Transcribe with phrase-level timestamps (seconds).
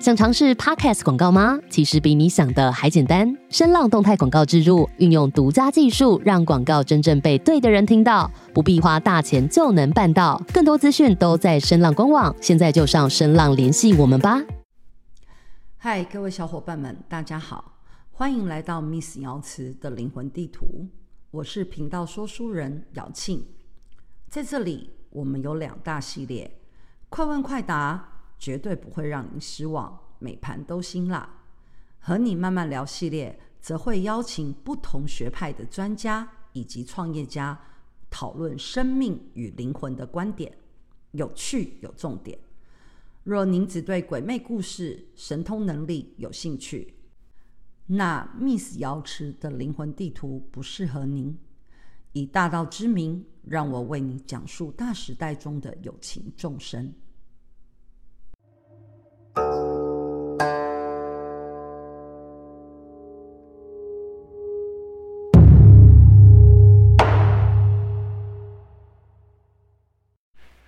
[0.00, 1.58] 想尝试 Podcast 广告吗？
[1.68, 3.36] 其实比你想的还简单。
[3.50, 10.42] 声浪动态广告植入，运用独家技术，让广告真正被对的人听到，不必花大钱就能办到。
[10.54, 14.40] 更多资讯都在声浪官网，现在就上声浪联系我们吧。
[15.76, 17.74] 嗨，各位小伙伴们，大家好，
[18.10, 20.88] 欢迎来到 Miss 瑶池的灵魂地图。
[21.30, 23.44] 我是频道说书人姚庆，
[24.30, 26.58] 在这里我们有两大系列：
[27.10, 28.09] 快问快答。
[28.40, 31.28] 绝对不会让您失望，每盘都辛辣。
[32.00, 37.60] 和你慢慢聊系列，则会邀请不同学派的专家以及创业家，
[38.10, 40.56] 讨论生命与灵魂的观点，
[41.12, 42.38] 有趣有重点。
[43.22, 46.94] 若您只对鬼魅故事、神通能力有兴趣，
[47.86, 51.38] 那 Miss 瑶池的灵魂地图不适合您。
[52.12, 56.94] 以大道之名，让我为你讲述大时代中的有情众生。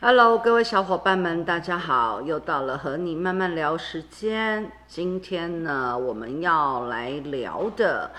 [0.05, 2.21] Hello，各位小伙伴们，大家好！
[2.23, 4.71] 又到了和你慢慢聊时间。
[4.87, 8.11] 今天呢，我们要来聊的，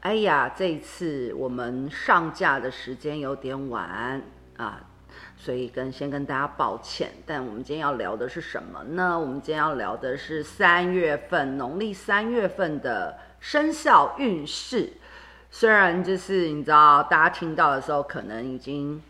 [0.00, 4.22] 哎呀，这次我们上架的时间有点晚
[4.56, 4.87] 啊，
[5.38, 7.10] 所以跟先跟大家抱歉。
[7.24, 9.18] 但我们今天要聊的是什么呢？
[9.18, 14.92] 我们今天要聊的是三月份，农历三月份的生肖运势。
[15.50, 19.00] 虽然就是你知道，大家听到的时候可能已经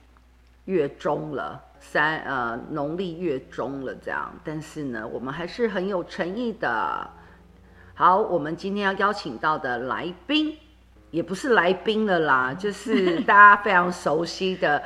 [0.66, 1.64] 月中了。
[1.80, 7.08] 三呃，农历月中了，这样，但是呢，我们还是很有诚意的。
[7.94, 10.58] 好，我们今天要邀请到的来宾，
[11.12, 14.82] 也不是来宾了啦，就是大家非常熟悉的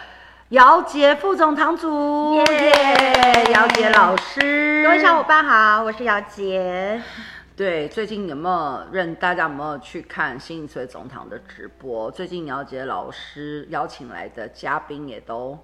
[0.52, 7.00] 瑶婕副总堂主，耶、yeah，瑶婕老师，各位小伙伴好，我是姚杰。
[7.56, 12.10] 对，最近有没有认大家有没有去看新一岁总堂的直播？
[12.10, 15.58] 最近姚杰老师邀请来的嘉宾也都。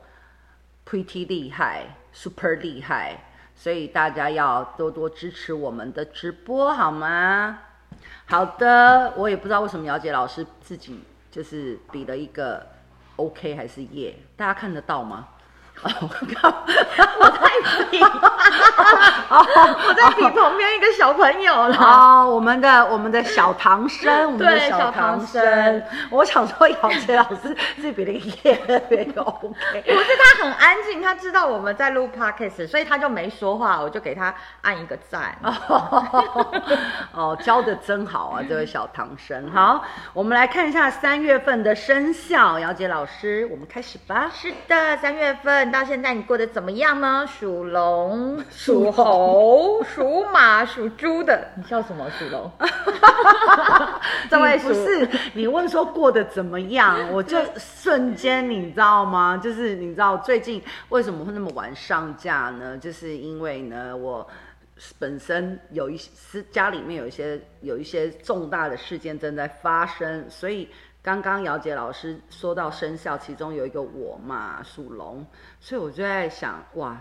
[0.89, 1.85] Pretty 厉害
[2.15, 7.59] ，Super 厉害，所以大家要多多支持我们的直播，好吗？
[8.25, 10.99] 好的，我也不知道为什么姚杰老师自己
[11.31, 12.67] 就是比了一个
[13.19, 15.29] OK 还是耶，大家看得到吗？
[15.85, 16.53] 哦，我靠！
[17.21, 17.39] 我在
[17.91, 21.77] 比， 我在比旁边一个小朋友了。
[21.77, 25.83] 哦，我们的我们的小唐生，我们的小唐生。
[26.11, 29.83] 我想说，姚杰老师是比那个那个 OK。
[29.87, 35.37] 不是，他很安静，他知道我们在录 Podcast，所以他就没说话，我就给他按一个赞。
[37.13, 39.49] 哦，教的真好啊，这位小唐生。
[39.53, 44.29] 好，我们来看一下三月份的生肖，姚杰老师，我们开始吧。
[44.35, 45.68] 是的，三月份。
[45.71, 47.27] 到现在你过得怎么样呢？
[47.27, 52.09] 属龙、 属猴、属马、属猪的， 你笑什么？
[52.11, 52.51] 属龙？
[54.31, 59.37] 这位不是你问说过得怎么样，我就瞬间你知道吗？
[59.37, 62.77] 就是你知道最近为什么会那么晚上架呢？
[62.79, 64.27] 就是因为呢，我
[64.99, 70.69] 本身有一些家里面有一些有一些重大的事件正在发生，所以。
[71.03, 75.25] 刚刚姚杰老师说到生肖，其中有一个我嘛，属龙，
[75.61, 77.01] 所以我就在想，哇，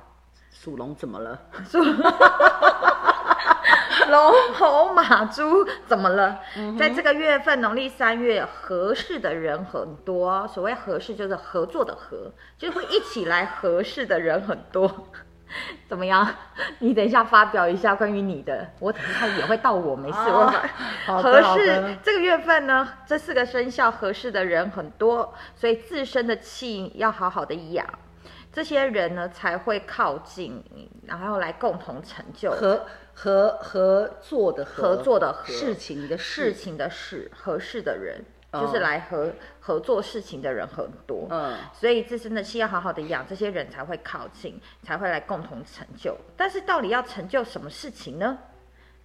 [0.52, 1.40] 属龙怎么了？
[1.70, 1.80] 属
[4.10, 6.40] 龙、猴、马、猪怎么了？
[6.56, 10.48] 嗯、在这个月份，农历三月，合适的人很多。
[10.48, 15.10] 所谓合适，就是合作的合，就会一起来合适的人很多。
[15.88, 16.28] 怎么样？
[16.80, 20.18] 你等一下发表一下关于你的，我等一下也会到我，没事。
[20.18, 20.54] 我、
[21.08, 27.88] 哦、 合适这个月份呢，这四个生肖合适的人很多，所以自身的气要好好的养，
[28.52, 32.52] 这些人呢才会靠近你，然后来共同成就。
[32.52, 36.54] 合合合作的合，合作的合，事情的事。
[36.54, 38.24] 情的事，合适的人。
[38.54, 39.30] 就是来合
[39.68, 46.16] 合作事情的人很多，嗯，所以自身的气要好好的养，这些人才会靠近，才会来共同成就。
[46.38, 48.38] 但是到底要成就什么事情呢？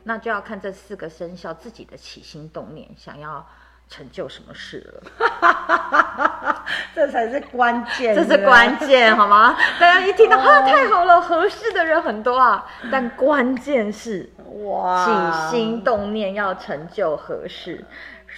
[0.04, 3.44] 那就要看这四个生肖自己的起心动念，想要
[3.88, 6.62] 成就什么事了。
[6.94, 9.56] 这才是关键，这是关键，好吗？
[9.80, 14.30] 大家一听到啊，太好了，合适的人很多啊，但关键是
[14.64, 15.04] 哇，
[15.50, 17.84] 起心动念要成就合适。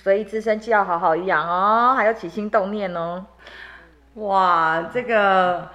[0.03, 3.25] 所以自身气要好好养哦，还要起心动念哦。
[4.15, 5.69] 哇，这个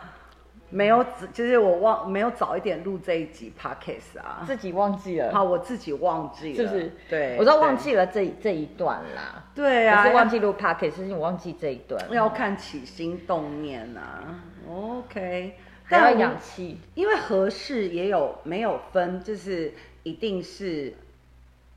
[0.70, 5.34] 没有，就是我忘没有早一点录这一集 podcast 啊，自己忘记了。
[5.34, 6.92] 好，我自己忘记了，是不是？
[7.10, 9.44] 对，我都忘记了这这一段啦。
[9.56, 12.00] 对啊，是忘记录 podcast，是因忘记这一段。
[12.12, 14.42] 要看起心动念啊。
[14.70, 19.74] OK，还要养气，因为合适也有没有分，就是
[20.04, 20.94] 一定是，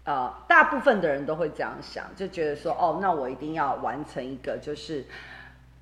[0.05, 5.05] 呃，大部分的人都会这样想，就觉得说，哦，那我一定要完成一个，就是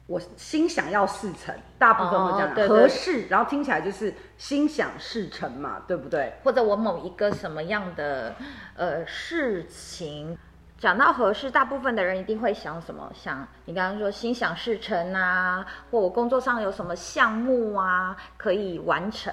[0.06, 6.34] 我心想要事成，大部分会这样，哦、对对合适，然后听起来就是心想事成嘛，对不对？
[6.44, 8.34] 或者我某一个什么样的
[8.76, 10.37] 呃事情。
[10.78, 13.11] 讲到合适，大部分的人一定会想什么？
[13.14, 19.31] 想你刚刚说心想事成啊，或我工作上有什么项目啊可以完成？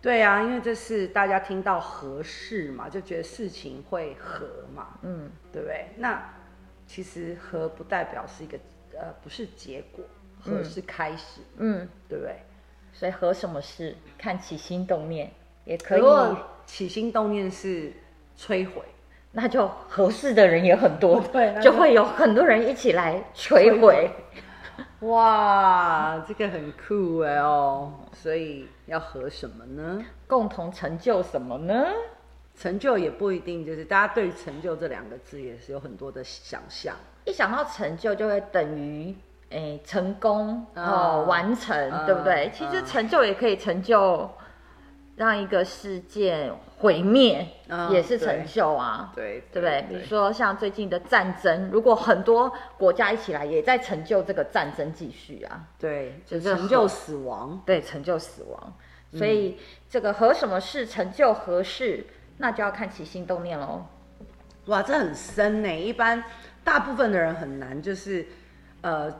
[0.00, 5.88] 对啊，因为这是大家听到合适嘛，就觉得事情会合嘛，嗯，对不对？
[5.96, 6.22] 那
[6.86, 8.58] 其实合不代表是一个
[8.94, 10.04] 呃，不是结果，
[10.40, 12.36] 合是开始，嗯，嗯对不对？
[12.92, 13.96] 所以合什么事？
[14.16, 15.30] 看起心动念
[15.64, 16.02] 也可以。
[16.64, 17.92] 起心动念是
[18.38, 18.82] 摧毁。
[19.30, 24.10] 那就合适的人也很多， 对，就会有很多人一起来摧毁。
[25.00, 30.04] 哇，这个很酷哎哦，所以要合什么呢？
[30.26, 31.86] 共同成就什么呢？
[32.56, 36.96] 成就也不一定，就是大家对成就这两个字也是有很多的想象。
[37.24, 39.14] 一想到成就，就会等于
[39.50, 42.50] 诶成功哦，完成，呃、对不对？
[42.52, 44.28] 其实成就也可以成就。
[45.18, 47.44] 让一个世界毁灭
[47.90, 49.84] 也是成就啊，对对不对？
[49.88, 58.72] 比如说像最近的战争，如果很多国家一起来，也在成就这个战争继续啊，对，就是成就死亡，对，成就死亡。
[59.12, 59.58] 所以
[59.90, 62.06] 这个和什么事，成就何事，
[62.36, 63.84] 那就要看起心动念喽。
[64.66, 66.22] 哇，这很深呢，一般
[66.62, 68.24] 大部分的人很难，就是
[68.82, 69.12] 呃，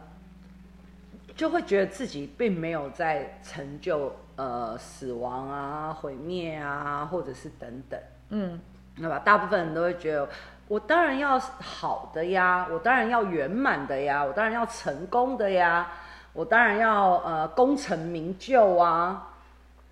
[1.35, 4.15] 就会觉得自己并没有在成就。
[4.38, 8.61] 呃，死亡啊，毁灭啊，或者是等等，嗯，
[8.99, 10.29] 那吧，大部分人都会觉得，
[10.69, 15.90] 我当然要好的呀，我当然要圆满的呀，我当然要成功的呀，
[16.32, 19.35] 我当然要呃功成名就啊。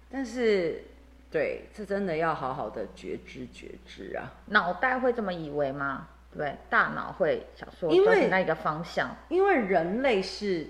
[0.08, 0.80] 但是，
[1.28, 4.30] 对，这真的要好好的觉知觉知啊。
[4.46, 6.06] 脑袋会这么以为吗？
[6.36, 10.68] 对，大脑会想说，因为那个方向，因为人类是。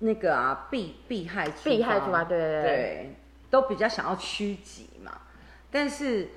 [0.00, 3.16] 那个啊，避避害处，避害处啊，对对对，对，
[3.50, 5.12] 都比较想要趋吉嘛。
[5.70, 6.28] 但是，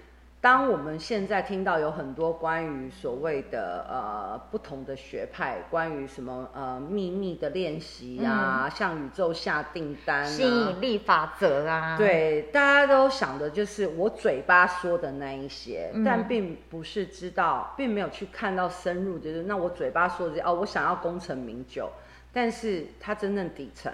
[0.42, 21.90] 当我们现在听到有很多关于所谓的呃不同的学派，关于什么呃秘密的练习啊，嗯、向宇宙下订单、啊，吸引力法则啊，对，大家都想的就是我嘴巴说的那一些，嗯、但并不是知道，并没有去看到深入，就是那我嘴巴说的哦，我想要功成名就。
[22.34, 23.94] 但是他真正底层，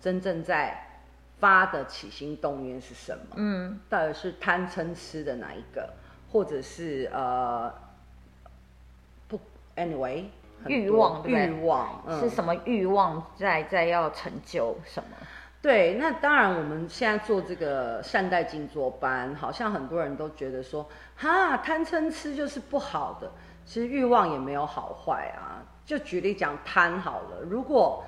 [0.00, 0.86] 真正在
[1.38, 3.36] 发的起心动念是什么？
[3.36, 5.88] 嗯，到底是贪嗔痴的哪一个，
[6.32, 7.72] 或者是呃
[9.28, 9.40] 不
[9.76, 10.24] ，anyway，
[10.66, 11.26] 欲望？
[11.26, 15.16] 欲望、嗯、是什么欲望在在要成就什么？
[15.62, 23.30] 对，那当然我们现在做这个善待静坐班，好像很多人都觉得说，哈，贪嗔痴就是不好的，
[23.64, 25.62] 其实欲望也没有好坏啊。
[25.90, 28.04] 就举例讲贪好了，如果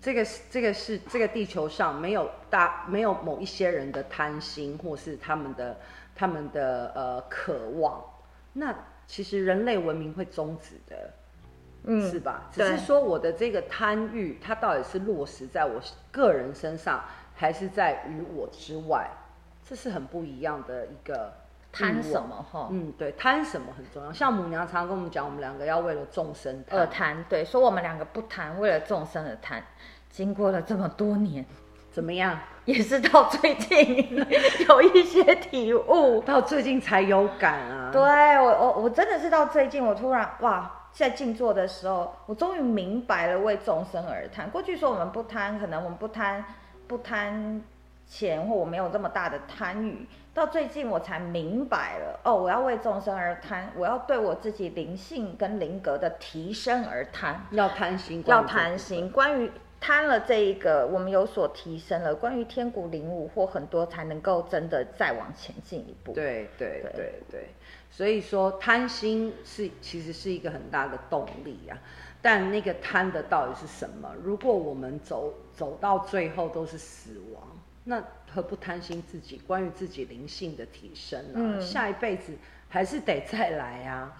[0.00, 5.78] 这个这个是这个地球上没有大没有某一些人的贪心，或是他们的
[6.16, 8.02] 他们的呃渴望，
[8.54, 8.74] 那
[9.06, 11.10] 其实人类文明会终止的，
[11.84, 12.48] 嗯，是吧？
[12.50, 15.78] 只是说我的这个贪欲，它到底是落实在我
[16.10, 19.10] 个人身上，还是在于我之外，
[19.68, 21.30] 这是很不一样的一个。
[21.72, 22.68] 贪什么哈？
[22.70, 24.12] 嗯，对，贪什么很重要。
[24.12, 27.24] 像母娘常常跟我们讲，我们两个要为了众生而贪。
[27.28, 29.62] 对，说我们两个不贪，为了众生而贪。
[30.10, 31.46] 经过了这么多年，
[31.92, 32.38] 怎么样？
[32.64, 34.26] 也是到最近
[34.68, 37.90] 有一些体悟，到最近才有感啊。
[37.92, 38.00] 对
[38.38, 44.50] 我，我我真的是到最近，我突然哇，在静坐的时候，我终于明白了为众生而贪。
[44.50, 46.44] 过去说我们不贪，可能我们不贪
[46.86, 47.62] 不贪
[48.06, 50.06] 钱，或我没有这么大的贪欲。
[50.40, 59.10] 到最近我才明白了哦，我要为众生而贪，我要对我自己灵性跟灵格的提升而贪，要贪心，要贪心。
[59.10, 62.14] 关于贪了这一个，我们有所提升了。
[62.14, 66.14] 关于天蛊灵武或很多，才能够真的再往前进一步。
[66.14, 67.48] 对对对对，对，
[67.90, 71.76] 所以说贪心是其实是一个很大的动力啊。
[72.22, 74.10] 但那个贪的到底是什么？
[74.22, 77.42] 如果我们走走到最后都是死亡。
[77.82, 79.40] 那何不贪心自己？
[79.46, 82.32] 关于自己灵性的提升啊，嗯、下一辈子
[82.68, 84.16] 还是得再来啊，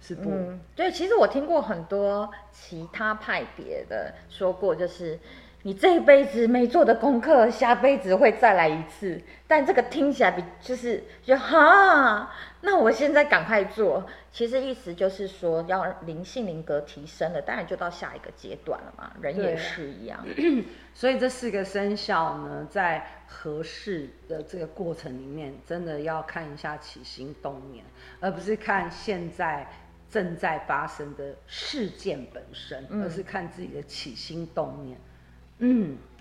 [0.00, 0.30] 是不？
[0.30, 5.18] 嗯、对，其实我听过很多其他派别的说过，就是
[5.68, 9.20] 你这一辈子没做的功课，下辈子会再来一次。
[9.46, 12.32] 但这个听起来比就是就哈，
[12.62, 14.02] 那我现在赶快做。
[14.32, 19.12] 其实意思就是说，要灵性灵格提升了，当然就到下一个阶段了嘛。
[19.20, 20.24] 人也是一样。
[20.94, 27.84] 所以这四个生肖呢，在合适的这个过程里面，真的要看一下起心动念，
[28.20, 29.68] 而不是看现在。
[30.10, 34.96] 正在发生的事件本身，而是看自己的起心动念。
[34.96, 35.07] 嗯，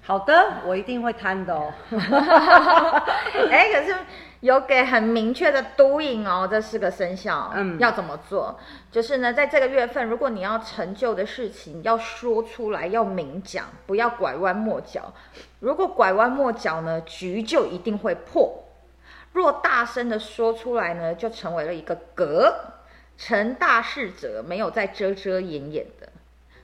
[0.04, 1.74] 好的，我一定会贪的哦。
[3.52, 3.96] 哎、欸，可是
[4.40, 8.58] 有给很明确的督引哦，这四个生肖，嗯，要怎么做？
[8.90, 15.14] 就是呢，在这个月份，如果你要成就的事情，要说出来，要明讲，不要拐弯抹角。
[15.60, 18.64] 如果拐弯抹角呢，局就一定会破。
[19.34, 22.56] 若大声的说出来呢，就成为了一个格。
[23.18, 26.08] 成大事者没有再遮遮掩掩的，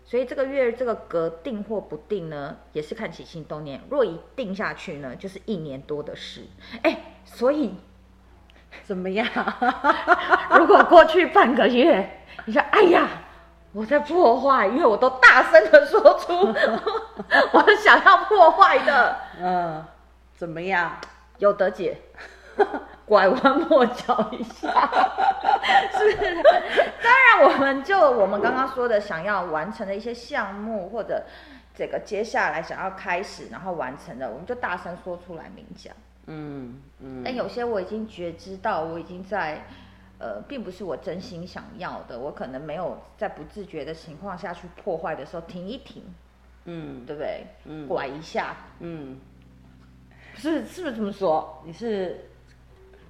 [0.05, 3.81] 所以这个月这个格定或不定呢，也是看起心动念。
[3.89, 6.45] 若一定下去呢，就是一年多的事。
[6.81, 7.73] 哎，所以
[8.83, 9.25] 怎么样？
[10.57, 13.07] 如果过去半个月，你说哎呀，
[13.71, 16.33] 我在破坏，因为我都大声的说出
[17.53, 19.85] 我想要破坏的，嗯，
[20.35, 20.97] 怎么样？
[21.39, 21.97] 有得解。
[23.05, 24.69] 拐弯抹角一下，
[25.91, 26.15] 是，
[27.03, 31.23] 当然，我们就我们刚刚说的，想要完成的一些项目，或者
[31.75, 35.93] 这个接下来想要开始，然后完成的，我们就大声说出来，明讲。
[36.27, 37.21] 嗯嗯。
[37.25, 39.65] 但有些我已经觉知到，我已经在，
[40.19, 46.03] 呃，并不是我真心想要的，我可能没有在不自觉的情况下去破坏的时候，停一停。
[46.65, 47.45] 嗯，对不对？
[47.65, 47.85] 嗯。
[47.85, 48.55] 拐一下。
[48.79, 49.19] 嗯。
[50.35, 51.61] 是是不是这么说？
[51.65, 52.29] 你是？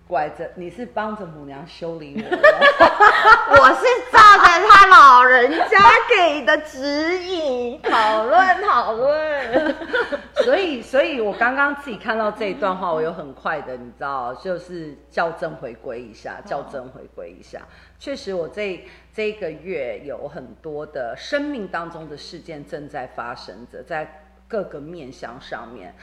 [0.07, 2.25] 拐着，你是帮着母娘修理我，
[3.57, 5.79] 我是照着他老人家
[6.09, 9.75] 给的指引讨论 讨论。
[10.43, 17.61] 所以，所以我刚刚自己看到这一段话，我有很快的，你知道，就是校正回归一下，校正回归一下。
[17.97, 25.95] 确实，我这这一个月有很多的生命当中的事件正在发生着，在各个面向上面。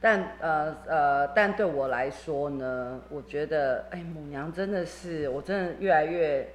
[0.00, 6.50] 但呃呃，但对我来说呢，我觉得，哎，母娘真的是，我真的越来越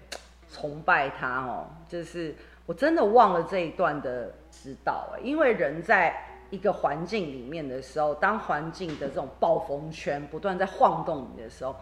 [0.51, 1.67] 崇拜她哦。
[1.87, 2.33] 就是
[2.65, 6.15] 我真的忘了这一段的指导，因为人在
[6.49, 11.75] 一个环境里面的时候，当环境的这种暴风圈不断在晃动你的时候，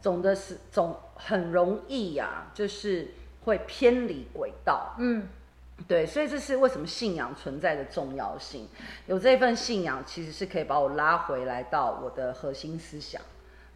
[0.00, 3.08] 总的是总很容易呀，就是
[3.44, 4.94] 会偏离轨道。
[4.98, 5.28] 嗯。
[5.88, 8.68] 对，所以这是为什么信仰存在的重要性。
[9.06, 13.20] 有这份信仰，其实是可以把我拉回来到我的核心思想，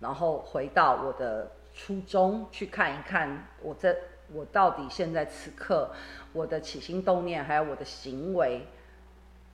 [0.00, 3.96] 然后回到我的初衷去看一看，我这
[4.32, 5.90] 我到底现在此刻
[6.32, 8.66] 我的起心动念，还有我的行为，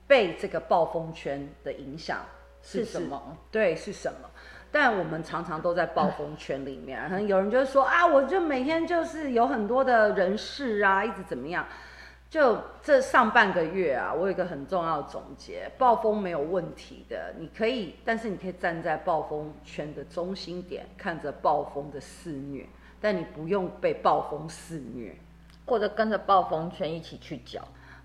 [0.07, 2.25] 被这个暴风圈的影响
[2.61, 3.37] 是什么？
[3.51, 4.29] 对，是什么？
[4.71, 11.65] 但我们常常都在暴风 圈里面，可能有人就说啊，我就每天就是有很多的人事啊，一直怎么样。
[12.33, 22.67] 就这上半个月啊，我有一个很重要的总结：暴风没有问题的，你可以，但是你可以站在暴风圈的中心点，看着暴风的肆虐，
[22.99, 25.15] 但你不用被暴风肆虐，
[25.67, 27.61] 或者跟着暴风圈一起去搅。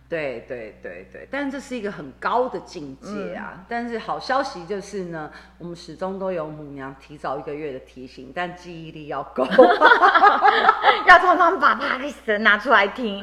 [0.09, 3.53] 对对对对，但这是一个很高的境界啊！
[3.59, 9.45] 嗯、但是好消息就是呢，我们始终都有母娘提早一个月的提醒，但记忆力要够，
[11.07, 13.23] 要常常把它的拿出来听。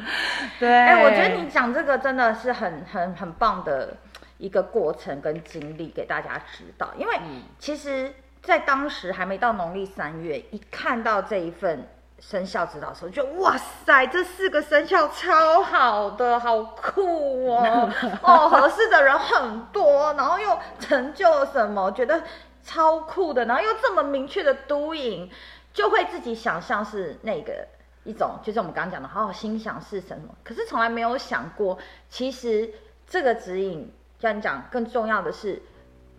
[0.60, 3.96] 对，哎，我觉得你讲这个真的是很很很棒的
[4.38, 6.88] 一个过程跟经历，给大家知道。
[6.96, 7.16] 因为
[7.58, 11.88] 其实，在当时还没到农历三月，一看到这一份。
[12.18, 17.90] 生肖指导的时候，就哇塞，这四个生肖超好的，好酷哦！
[18.22, 22.22] 哦，合适的人很多，然后又成就了什么，觉得
[22.64, 25.30] 超酷的，然后又这么明确的督引，
[25.72, 27.68] 就会自己想象是那个
[28.04, 30.34] 一种，就是我们刚刚讲的，好好心想事成什么。
[30.42, 32.72] 可是从来没有想过，其实
[33.06, 35.62] 这个指引，像你讲更重要的是，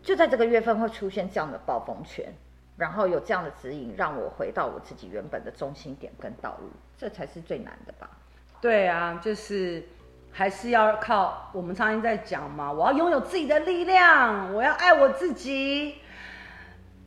[0.03, 2.33] 就在这个月份会出现这样的暴风圈。
[2.77, 8.07] 然后有这样的指引，让我回到我自己原本的中心点跟道路，这才是最难的吧？
[8.61, 9.83] 对啊，就是
[10.31, 15.95] 还是要靠我们常常在讲嘛，我要拥有自己的力量，我要爱我自己。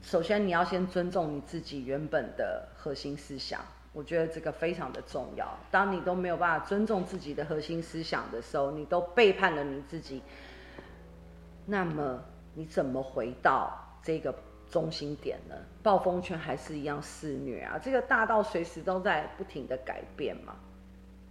[0.03, 3.61] 首先，你要先尊重你自己原本的核心思想，
[3.93, 5.47] 我觉得这个非常的重要。
[5.71, 10.21] 当你都没有办法尊重自己的核心思想的时候，你都背叛了你自己，
[11.67, 12.25] 那么
[12.55, 14.35] 你怎么回到这个？
[14.71, 15.55] 中心点呢？
[15.83, 17.79] 暴风圈还是一样肆虐啊！
[17.79, 20.55] 这个大道随时都在不停的改变嘛。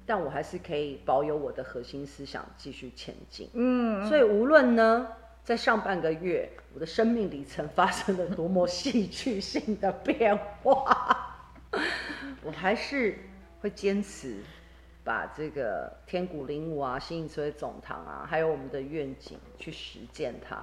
[0.06, 3.48] 但我还是可以保有我的核心思想继续前进。
[3.54, 5.08] 嗯，所以无论呢，
[5.44, 11.38] 在上半个月我的生命里程发生了多么戏剧性的变化，
[12.44, 13.20] 我还是
[13.62, 14.38] 会坚持
[15.04, 20.58] 把这个天鼓灵舞啊、心灵智慧总堂啊，还有我们的愿景去实践它，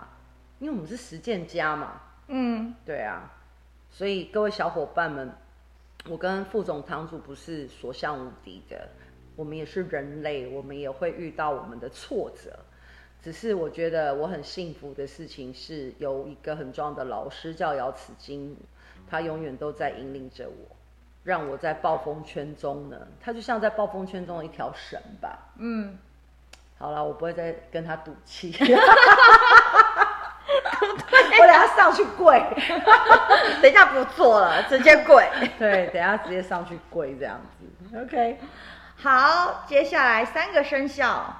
[0.58, 2.02] 因为我们是实践家嘛。
[2.28, 3.30] 嗯，对啊，
[3.90, 5.32] 所以各位小伙伴们，
[6.08, 8.88] 我跟副总堂主不是所向无敌的，
[9.36, 12.58] 我们也是人类，我们也会遇到我们的挫折。
[13.22, 18.56] 只是我觉得我很幸福的事情是有一个很重要的老师叫瑶池金，
[19.08, 20.76] 他永远都在引领着我，
[21.24, 25.38] 让我在暴风圈中呢，他就像在暴风圈中的一条绳吧。
[25.58, 25.96] 嗯，
[26.78, 28.52] 好了，我不会再跟他赌气。
[31.40, 32.38] 我等下上去跪，
[33.62, 35.28] 等一下不做了，直接跪。
[35.58, 37.98] 对，等下直接上去跪这样子。
[37.98, 38.38] OK，
[38.96, 41.34] 好，接下来三个生肖，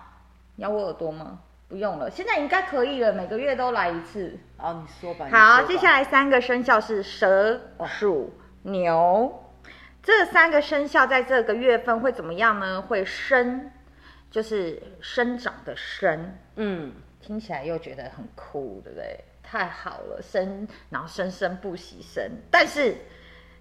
[0.56, 1.40] 你要我耳朵吗？
[1.68, 4.38] 不用了，现在应该可以了，每个月都来一次。
[4.56, 5.26] 好，你说吧。
[5.32, 9.42] 好，接下来三个生肖是蛇、鼠、牛。
[10.00, 12.80] 这三个生肖在这个月份会怎么样呢？
[12.80, 13.72] 会生，
[14.30, 16.36] 就是生长的生。
[16.54, 19.24] 嗯，听起来又觉得很酷，对不对？
[19.46, 22.30] 太好了，生，然后生生不息生。
[22.50, 22.96] 但是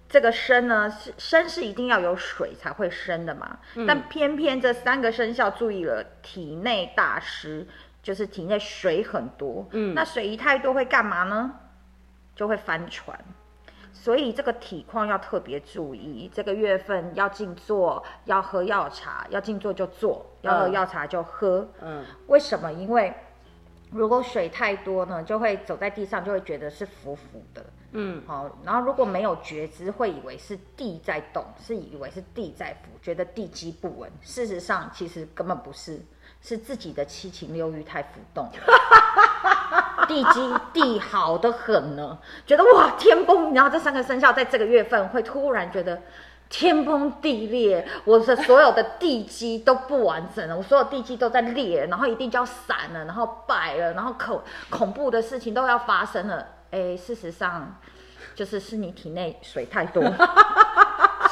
[0.08, 3.58] 这个生呢，是生是一定要有水才会生的嘛。
[3.76, 7.66] 嗯、但偏偏这三个生肖注意了，体内大湿。
[8.02, 11.56] 就是体内水很多，嗯，那水一太多会干嘛呢？
[12.36, 13.18] 就会翻船，
[13.92, 16.30] 所以这个体况要特别注意。
[16.32, 21.68] 这个月份要静坐，要喝药茶，要静坐就坐，要喝药茶就喝。
[21.82, 22.72] 嗯，为什么？
[22.72, 23.12] 因为
[23.90, 27.64] 如果水太多呢，就会走在地上就会觉得是浮浮的。
[27.92, 34.10] 嗯，好，然后如果没有觉知，会以为是地在动，是以为是地在浮，觉得地基不稳。
[34.20, 36.00] 事实上，其实根本不是。
[36.42, 46.00] 是自己的七情六欲太浮动 了，地基地好的很呢，觉得哇天崩，然后这三个生肖在这个月份会突然觉得
[46.48, 56.46] 天崩地裂，我的所有的地基都不完整了，我所有地基都在裂，然后一定就要散了，然后败了，然后恐恐怖的事情都要发生了。
[56.70, 57.76] 哎，事实上
[58.34, 60.02] 就是是你体内水太多。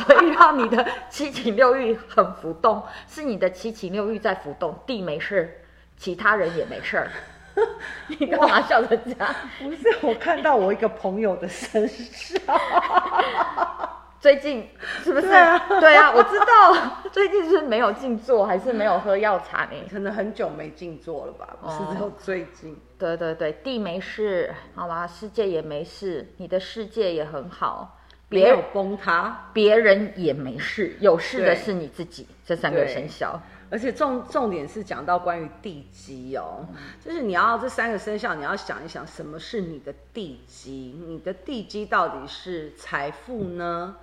[0.06, 5.62] 所以让你的七情六欲很浮动，是你的七情六欲在浮动，地没事，
[5.96, 7.09] 其他人也没事。
[8.09, 9.33] 你干嘛笑成这样？
[9.61, 12.42] 不是，我看到我一个朋友的身上，
[14.24, 14.66] 最近
[15.04, 15.26] 是不是？
[15.26, 19.72] 对啊，对啊，我知道， 最近是没有静坐，还是没有喝药茶呢？
[19.90, 21.54] 可能很久没静坐了吧？
[21.60, 22.72] 不是，只有最近。
[22.72, 28.00] 哦，对对对，地没事，好吧，世界也没事，你的世界也很好。
[28.30, 32.26] 没有崩塌，别人也没事，有事的是你自己。
[32.46, 33.38] 这三个生肖，
[33.70, 40.98] 而且重重点是讲到关于地基哦，嗯、就是你要这三个生肖，你要想一想，什么是你的地基？
[41.06, 43.94] 你的地基到底是财富呢，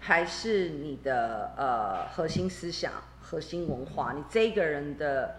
[0.00, 4.12] 还是你的呃核心思想、核心文化？
[4.12, 5.36] 你这个人的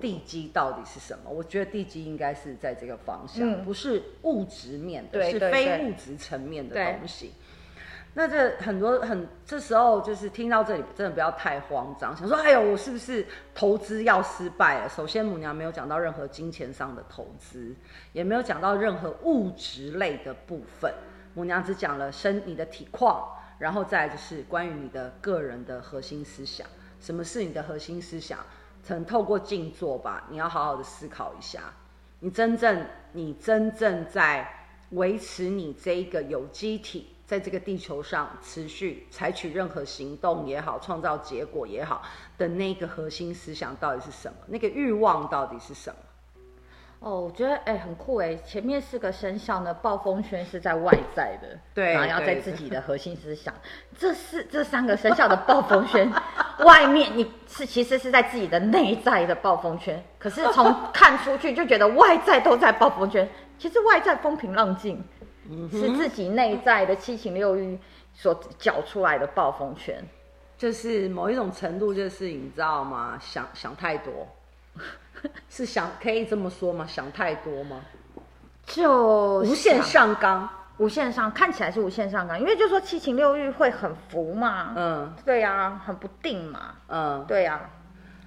[0.00, 1.30] 地基到底是什么？
[1.30, 7.32] 我觉得地基应该是在这个方向，嗯、不是物质面的，是非物质层面的东西。
[8.14, 14.88] 那这很多很这时候就是听到这里，真的不要太慌张，想说哎呦，我是不是投资要失败了？
[14.88, 17.74] 首先，母娘没有讲到任何金钱上的投资，
[18.12, 20.92] 也没有讲到任何物质类的部分。
[21.32, 23.26] 母娘只讲了身你的体况，
[23.62, 26.66] 然后再就是关于你的个人的核心思想。
[27.00, 28.40] 什么是你的核心思想？
[28.84, 31.72] 可能透过静坐吧，你要好好的思考一下，
[32.18, 34.52] 你真正你真正在
[34.90, 37.14] 维持你这一个有机体。
[37.24, 42.02] 在这个地球上持续采取任何行动也好，创造结果也好
[42.36, 44.36] 的那个核心思想到底是什么？
[44.48, 45.96] 那个欲望到底是什么？
[47.02, 53.52] 哦，我觉得哎、欸、很酷哎，前面四个生肖呢，暴风圈是在外在的，对，然后要在自己的核心思想。
[53.98, 56.08] 这是这三个生肖的暴风圈，
[56.64, 65.04] 外面你是其实是在自己的内在的暴风圈，可是从看出去就觉得外在都在暴风圈，其实外在风平浪静。
[65.72, 67.76] 是自己内在的七情六欲
[68.14, 70.00] 所搅出来的暴风圈，
[70.56, 73.18] 就是某一种程度，就是你知道吗？
[73.20, 74.28] 想想太多，
[75.48, 76.86] 是想可以这么说吗？
[76.86, 77.80] 想太多吗？
[78.64, 87.78] 就无限上纲，无限上看起来是无限上纲，因为就说七情六欲会很浮嘛，嗯，对呀、啊，很不定嘛，嗯，对呀、啊。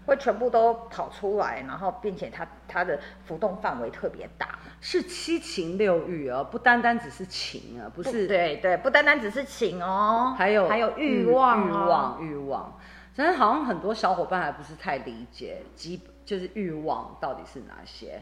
[0.05, 12.77] 会全部都跑出来，然后并且它它的浮动范围特别大，是七情六欲哦，不单单只是情啊，不是，不对对，不单单只是情哦，还有还有欲望、哦、欲望欲望。
[13.15, 18.21] 真的好像很多小伙伴还不是太理解，基就是欲望到底是哪些？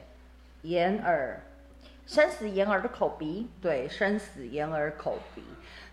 [0.63, 1.41] 眼耳，
[2.05, 5.41] 生死眼耳的口鼻，对，生死眼耳口鼻，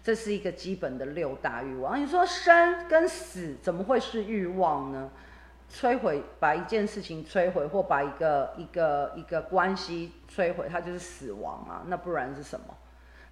[0.02, 2.00] 这是一个基本的六大欲望。
[2.00, 5.10] 你说生跟死怎么会是欲望呢？
[5.72, 11.82] 摧毁，把一件事情摧毁，或把一个一个一个关系摧毁，它就是死亡啊。
[11.86, 12.76] 那不然是什么？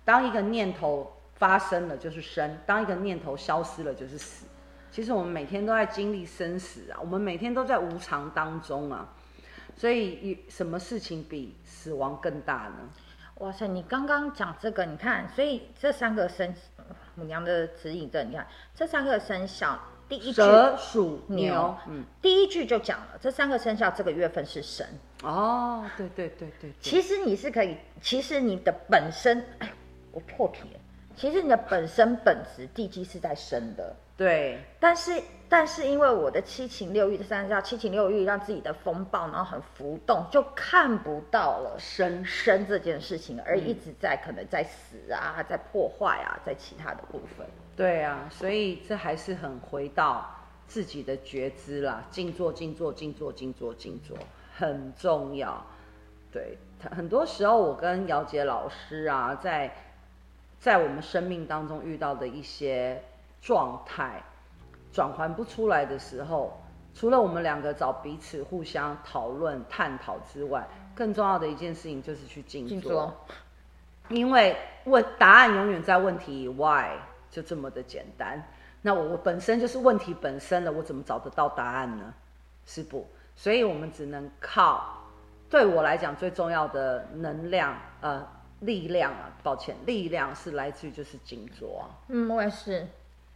[0.04, 4.46] 当一个念头发生了，就是生；当一个念头消失了，就是死。
[4.90, 9.08] 其实我们每天都在经历生死啊，我们每天都在无常当中啊。
[9.76, 12.88] 所以，什么事情比死亡更大呢？
[13.36, 16.52] 哇塞，你刚刚讲这个，你看，所以这三个生
[17.14, 19.78] 母娘的指引的，你看这三个生肖。
[20.08, 24.86] 第一句蛇鼠牛，嗯，第一句就讲了，这三个生肖这个月份是生
[25.22, 26.72] 哦，对对对对，对。
[26.80, 29.70] 其实你是可以，其实你的本身，哎，
[30.10, 30.80] 我破题了。
[31.14, 34.58] 其实你的本身本质地基是在生的，对。
[34.78, 47.46] 但是但是因为我的七情六欲的三叫七情六欲，让自己的风暴然后很浮动，就看不到了生生这件事情，而一直在可能在死啊，在破坏啊，在其他的部分。
[47.74, 50.28] 对啊，所以这还是很回到
[50.66, 54.16] 自己的觉知啦，静坐，静坐，静坐，静坐，静坐，
[54.54, 55.64] 很重要。
[56.30, 56.58] 对，
[56.94, 59.72] 很多时候我跟姚杰老师啊，在
[60.58, 63.00] 在我们生命当中遇到的一些
[63.40, 64.22] 状态
[64.92, 66.60] 转换不出来的时候，
[66.94, 73.14] 除了我们两个找彼此互相讨论探讨之外，更重要的一件事情就是去静坐，
[74.08, 76.96] 因为问答案永远在问题以外。
[77.30, 78.42] 就这么的简单，
[78.80, 82.14] 那我我本身就是问题本身了，我怎么找得到答案呢？
[82.64, 83.06] 是不？
[83.36, 85.04] 所以我们只能靠，
[85.50, 88.26] 对我来讲最重要的能量，呃，
[88.60, 91.84] 力量啊，抱歉，力量是来自于就是静坐啊。
[92.08, 92.88] 嗯，我也是。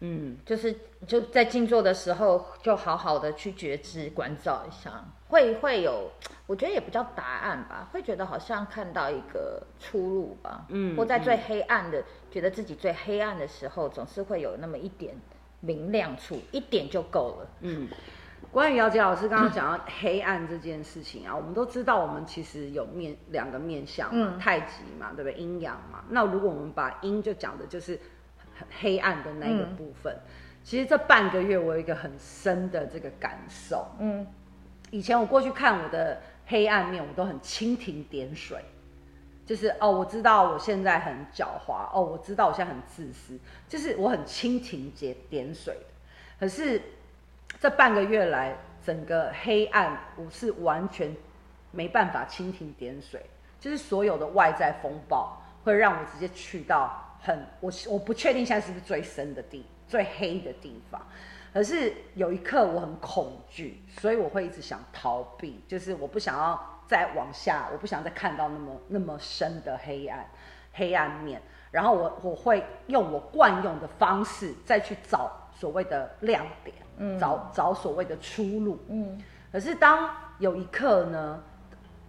[0.05, 0.75] 嗯，就是
[1.07, 6.11] 就在静坐的时候，就好好的去觉知、关照一下，会会有，
[6.49, 10.67] 我觉得也不叫答案吧，会觉得好像看到一个出路吧。
[10.71, 15.15] 嗯，或在最黑暗的、嗯，觉得自己最黑暗的时候，总是会有那么一点
[15.61, 17.49] 明亮处，一点就够了。
[17.61, 17.89] 嗯，
[18.51, 25.35] 关于姚杰老师刚刚讲到黑暗这件事情啊，嗯、我们都知道，我们其实有面两个面相嘛，嗯、太极嘛，对不对？
[25.35, 26.03] 阴阳嘛。
[26.09, 28.01] 那如果我们把阴就讲的就是。
[28.81, 30.21] 黑暗的那个部分，嗯，
[30.63, 33.87] 其实这半个月我有一个很深的这个感受。
[33.99, 34.27] 嗯，
[34.91, 38.65] 以前我过去看我的黑暗面，我都很蜻蜓点水，
[39.45, 45.87] 就是哦，我知道我现在很狡猾，哦，我知道我现在很自私，就是我很蜻蜓点点水的。
[46.41, 46.81] 可是
[47.61, 51.15] 这半个月来，整个黑暗我是完全
[51.71, 53.25] 没办法蜻蜓点水，
[53.61, 57.09] 就是所有的外在风暴会让我直接去到。
[57.25, 61.01] 很，我我不确定现在是不是最深的地、最黑的地方，
[61.55, 70.27] 可是有一刻我很恐惧，所以我会一直想逃避，就是我不想要再往下，我不想再看到那么那么深的黑暗、
[70.73, 81.41] 黑暗面，然后我我会用我惯用的方式再去找所谓的亮点，嗯，找找所谓的出路，嗯，可是当有一刻呢，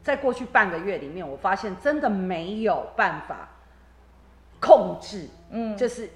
[0.01, 3.47] 在过去半个月里面，我发现真的没有办法。
[4.63, 6.09] 控制，嗯，就是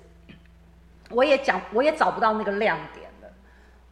[1.10, 3.29] 我也讲，我也找不到那个亮点了，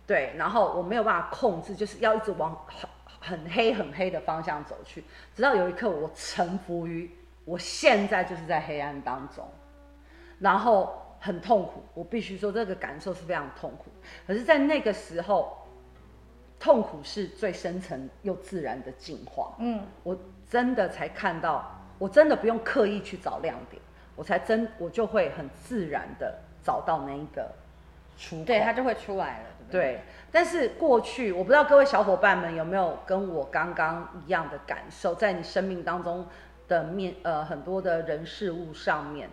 [0.08, 2.90] 对，然后我没有办法控制，就是要一直往很
[3.20, 5.04] 很黑很黑的方向走去，
[5.36, 7.12] 直到有一刻我臣服于
[7.44, 9.46] 我现在就是在黑暗当中，
[10.40, 13.92] 然后很痛苦，我必须说这个感受是非常痛苦，
[14.26, 15.58] 可是，在那个时候，
[16.58, 20.18] 痛苦是最深层又自然的进化，嗯，我
[20.50, 23.82] 真的才看到，我真的不用刻意去找亮点。
[24.16, 27.52] 我才真，我就会很自然的找到那一个
[28.18, 29.82] 出口，对，它就会出来了，对不对？
[29.82, 30.02] 对。
[30.32, 36.26] 但是过去，我不知道各位小伙伴们有没有跟我刚刚一样的感受，在你生命当中
[36.68, 39.30] 的面，呃，很多的人事物上面，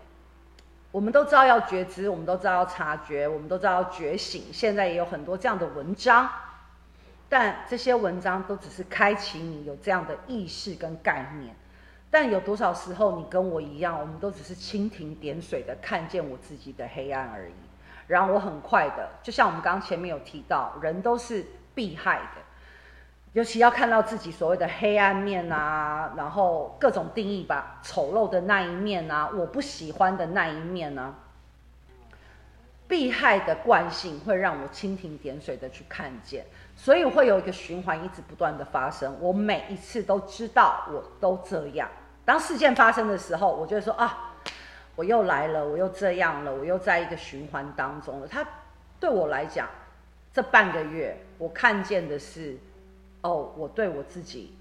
[0.91, 4.53] 我们都知道要觉知，我们都知道要察觉，我们都知道要觉醒。
[4.53, 6.29] 现在也有很多这样的文章，
[7.29, 11.55] 但这些文章都只是开启你有这样的意识跟概念。
[12.13, 17.55] 但有多少时候，你跟我一样，我们都只是蜻蜓点水的看见我自己的黑暗而已。
[18.07, 21.43] 然后我很快的，就像我们刚刚前面有提到，人都是
[21.75, 22.43] 避害的，
[23.33, 31.15] 尤其要看到自己所谓的黑暗面啊，然后各种定义吧，丑陋的那一面啊，我不喜欢的那一面啊，
[32.87, 36.45] 被害的惯性会让我蜻蜓点水的去看见，
[36.77, 39.17] 所以会有一个循环一直不断的发生。
[39.19, 41.89] 我每一次都知道，我都这样。
[42.25, 44.35] 当事件发生的时候，我就会说啊，
[44.95, 48.29] 我又来了，我又这样了，我又在一个循环当中了。
[48.29, 48.47] 他
[49.01, 49.69] 对我来讲，
[50.33, 52.57] 这半个月我看见的是，
[53.23, 54.55] 哦，我对我自己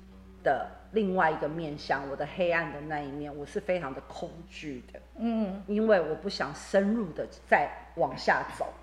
[0.43, 5.00] 的另外一个面向，我的黑暗的那一面，我是非常的恐惧的。
[5.17, 8.74] 嗯，因为我不想深入的再往下走。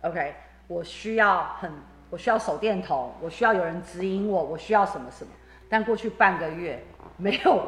[0.00, 0.34] OK，
[0.66, 1.70] 我需要很，
[2.08, 5.30] 我需要手电筒，我需要有人指引我，我需要什么什么。
[5.68, 6.82] 但过去半个月
[7.16, 7.66] 没有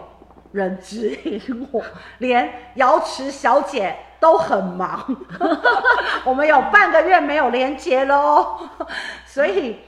[0.55, 1.85] 人指引我，
[2.19, 5.05] 连瑶池小姐都很忙。
[6.25, 8.71] 我们有半个月没有连接了哦，
[9.27, 9.81] 所以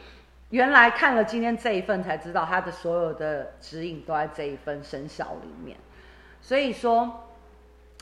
[0.50, 5.76] 原来看了今天这一份才知道，他的所有的指引都在这一份生肖里面。
[6.40, 7.28] 所以说，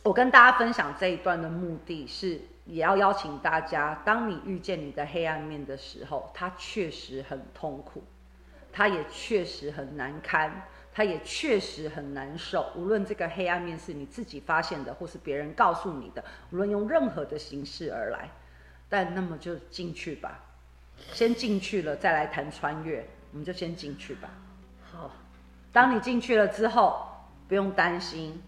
[0.03, 2.40] 我跟大家分享这一段的目的是。
[2.66, 8.03] 也要邀请大家，当你遇见你的黑暗面的时候，它确实很痛苦，
[8.72, 10.62] 它也确实很难堪，
[10.95, 12.71] 它也确实很难受。
[12.77, 18.31] 无论这个黑暗面是你自己发现的，或是别人告诉你的，无论用任何的形式而来，
[18.89, 20.41] 但那么就进去吧，
[21.13, 24.31] 先进去了再来谈穿越，我们就先进去吧。
[24.91, 25.11] 好，
[25.73, 27.05] 当你进去了之后，
[27.49, 28.41] 不用担心，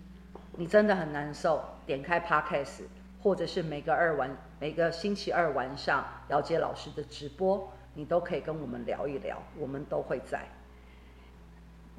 [0.52, 2.84] 你真的很难受，点开 Podcast。
[3.22, 4.30] 或者是每个二晚，
[4.60, 10.46] 每个星期二晚上，姚杰老师的直播，你都可以跟我们聊一聊，我们都会在。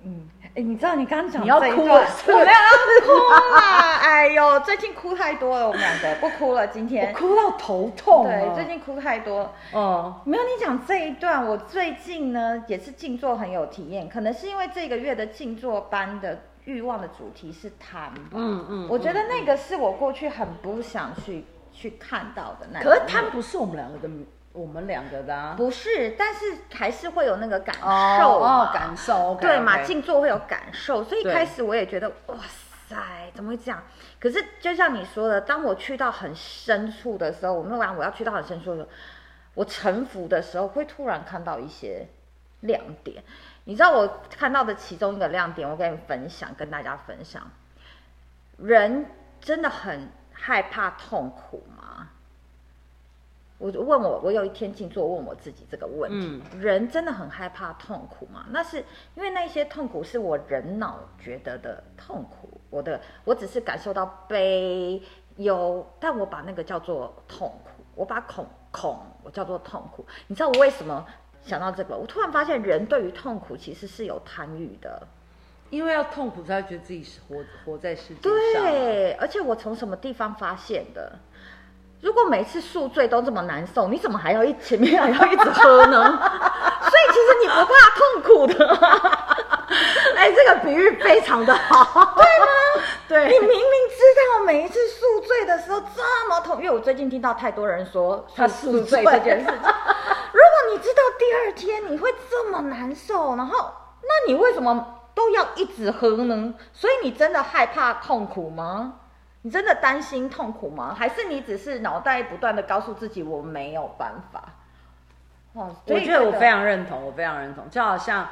[0.03, 8.25] 嗯，哎，你知道你刚刚讲你要哭了， 我没有要哭啦，哎呦，最近哭太多了，我们两个不哭了，今天我哭到头痛。
[8.25, 9.53] 对，最近哭太多。
[9.73, 16.39] 哦，没有你讲这一段，我最近呢也是静坐很有体验，可能是因为这个月的静坐班的。
[16.67, 22.81] 欲望的主题是贪吧，嗯嗯，我觉得那个是我过去很不想去去看到的那。
[22.83, 24.09] 可是贪不是我们两个的，
[24.57, 25.53] 我们两个的啊。
[25.55, 29.83] 不是，但是还是会有那个感受哦，感受，对嘛？
[29.83, 32.35] 静坐会有感受，所以一开始我也觉得哇
[32.87, 32.95] 塞，
[33.35, 33.83] 怎么会这样？
[34.19, 38.89] 可是就像你说的，当我去到很深处的时候，我们讲我要去到很深处的时候，
[39.53, 42.07] 我沉浮的时候，会突然看到一些
[42.61, 43.23] 亮点。
[43.65, 47.51] 你知道我看到的其中一个亮点，我跟你分享，跟大家分享。
[48.57, 49.05] 人
[49.39, 51.76] 真的很害怕痛苦吗？
[53.57, 58.45] 我就问我，我有一天静坐问我自己这个问题：嗯、人真的很害怕痛苦吗？
[58.51, 58.77] 那是
[59.15, 65.01] 因为那些痛苦是我人脑觉得的痛苦，我的我只是感受到悲
[65.37, 70.05] 忧，但我把那个叫做痛苦，我把恐恐我叫做痛苦。
[70.27, 71.05] 你知道我为什么？
[71.43, 75.07] 想到这个，我突然发现，人对于痛苦其实是有贪欲的，
[75.69, 78.21] 因为要痛苦才会觉得自己是活活在世界
[78.53, 78.63] 上。
[78.63, 81.17] 对，而且我从什么地方发现的？
[82.01, 86.01] 如果每次宿醉都这么难受，你怎么还要一前面还要一直喝呢？
[86.81, 88.75] 所以其实你不怕痛苦的。
[90.15, 92.83] 哎，这个比喻非常的好，对吗？
[93.07, 93.57] 对，你明明
[93.89, 99.55] 知道每一次宿醉的时候这么痛，因为我最近听到太多人说他宿醉这件事情。
[99.55, 106.53] 如果你知道第二天你会这么难受，然后那你为什么都要一直喝呢？
[106.73, 108.93] 所以你真的害怕痛苦吗？
[109.41, 110.93] 你真的担心痛苦吗？
[110.97, 114.43] 还是你只是脑袋不断的告诉自己我没有办法？
[115.53, 118.27] 哇，我觉得我非常认同，我非常认同，就好像。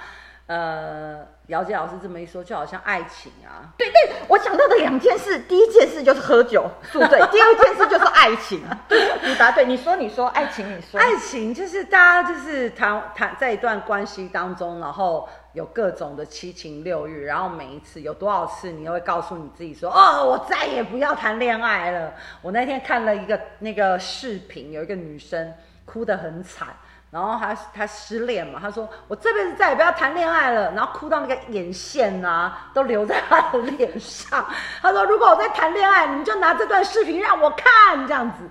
[0.47, 3.73] 呃，姚杰老师这么一说，就好像爱情啊。
[3.79, 8.61] 对对，我想到的两件事，第一件事就是喝酒宿醉，第二件事就是爱情。
[8.87, 22.13] 对，你答对，你说你说爱情，你说爱情就是大家就是谈谈在一段关系当中，然后有各种的七情六欲，然后每一次有多少次，你又会告诉你自己说，哦，我再也不要谈恋爱了。
[22.43, 25.51] 我那天看了一个那个视频，有一个女生
[25.85, 26.67] 哭得很惨。
[27.11, 34.45] 然后他他失恋嘛，他说我这辈子再也不要谈恋爱了，然后哭到那个眼线啊都留在他的脸上。
[34.81, 38.49] 他说如果我在谈恋爱，你就拿这段视频让我看这样子。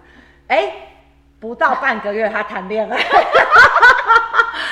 [0.49, 0.73] 哎，
[1.39, 2.97] 不到半个月他谈恋爱，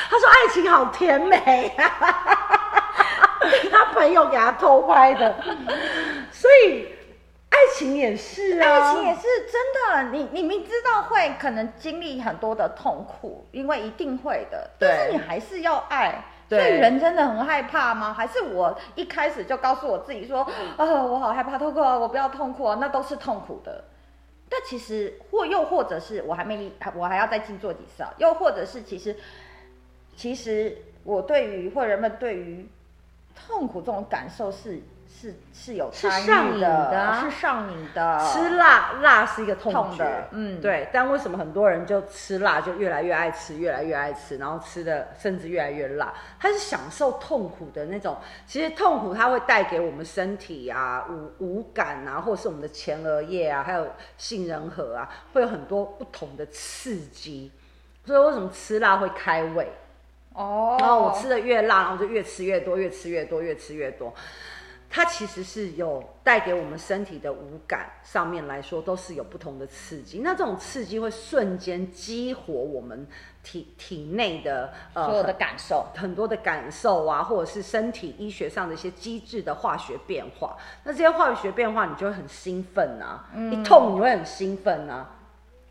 [0.09, 1.85] 他说爱情好甜美啊，
[3.71, 5.35] 他朋友给他偷拍的，
[6.31, 6.92] 所以。
[7.53, 10.11] 爱情也是啊，爱情也是真的。
[10.11, 16.25] 你你明知道会可能经历很多的痛苦，因为一定会的，但是你还是要爱。
[16.49, 18.13] 对所以人真的很害怕吗？
[18.13, 23.85] 还是我一开始就告诉我自己说，啊、呃，我好害怕痛苦啊，我不要痛苦啊，那都是痛苦的。
[24.49, 28.13] 但其实或又或者是我还没，我还要再静坐几次啊。
[28.17, 29.15] 又或者是其实，
[30.17, 32.67] 其实我对于或人们对于
[33.35, 34.81] 痛苦这种感受是。
[35.21, 38.19] 是是有是上瘾的，是上瘾的。
[38.19, 40.89] 吃辣，辣是一个痛觉，痛嗯，对。
[40.93, 46.13] 但为什么很多人就吃辣就越来越爱吃，越来越爱吃，然后吃的甚至越来越辣？
[46.41, 48.17] 他是享受痛苦的那种。
[48.47, 57.53] 其实痛苦它会带给我们身体啊，五五感啊，或者是我们的前额叶啊，还有杏仁核啊，会有很多不同的刺激。
[58.05, 59.71] 所以为什么吃辣会开胃？
[60.35, 64.13] 哦，然后我吃的越辣，然后就越吃越多，越吃越多，越吃越多。
[64.95, 70.19] 它其实是有带给我们身体的五感上面来说，都是有不同的刺激。
[70.19, 73.07] 那这种刺激会瞬间激活我们
[73.43, 80.59] 体体内的呃所有的感受很，很多的感受啊，或者是身体医学上的一些机制的化学变化。
[80.85, 83.31] 那这些化学变化，你就会很兴奋啊！
[83.35, 85.11] 嗯、一痛你会很兴奋啊！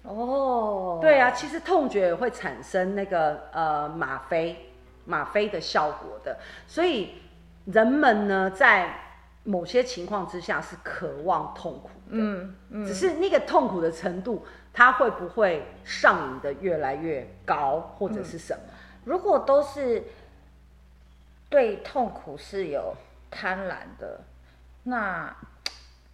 [0.02, 4.72] 哦，对啊，其实痛觉也会产生那个呃吗啡
[5.06, 7.12] 吗啡的效果的，所以
[7.66, 9.10] 人们呢在。
[9.44, 18.62] 某些情况之下是渴望痛苦的，嗯，嗯，只是那个痛苦的程度，它会不会上瘾的越来越高，或者是什么？
[18.68, 18.74] 嗯，
[19.06, 20.04] 如果都是
[21.50, 22.96] 对痛苦是有
[23.32, 24.22] 贪婪的，
[24.84, 25.36] 那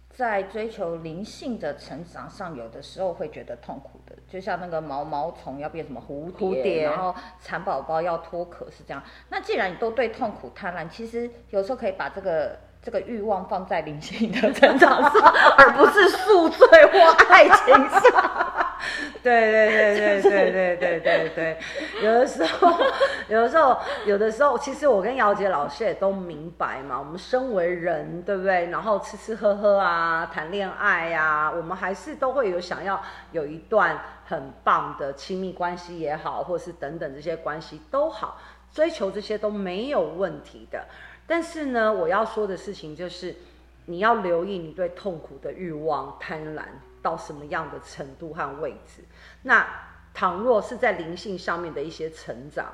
[0.08, 9.02] 在追求灵性的成长上，有的时候会觉得痛苦的，就像那个毛毛虫要变什么蝴蝶，蝴蝶，然后蚕宝宝要脱壳是这样。
[9.28, 12.58] 那既然你都对痛苦贪婪，其实有时候可以把这个。
[12.82, 15.12] 这个欲望放在灵性的成长上，
[15.58, 18.54] 而不是宿醉或爱情上。
[19.22, 21.58] 对对对对对对对对对，
[22.02, 22.78] 有的时候，
[23.28, 26.98] 有的时候，有的时候，其实我跟姚杰老师也都明白嘛。
[26.98, 28.66] 我们身为人，对不对？
[28.70, 38.38] 然后吃吃喝喝啊，谈恋爱呀，我们还是都会有想要有一段很棒的亲密关系也好，或是等等这些关系都好，
[38.72, 40.84] 追求这些都没有问题的。
[41.26, 43.34] 但是呢，我要说的事情就是，
[43.86, 46.62] 你要留意你对痛苦的欲望、贪婪
[47.02, 49.02] 到什么样的程度和位置。
[49.42, 49.66] 那
[50.14, 52.72] 倘若是在灵性上面的一些成长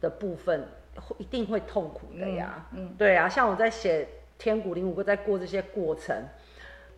[0.00, 0.66] 的部分，
[0.96, 2.66] 会一定会痛苦的呀。
[2.72, 4.04] 嗯，嗯对啊，像我在写
[4.38, 6.16] 《天谷灵谷》在过这些过程，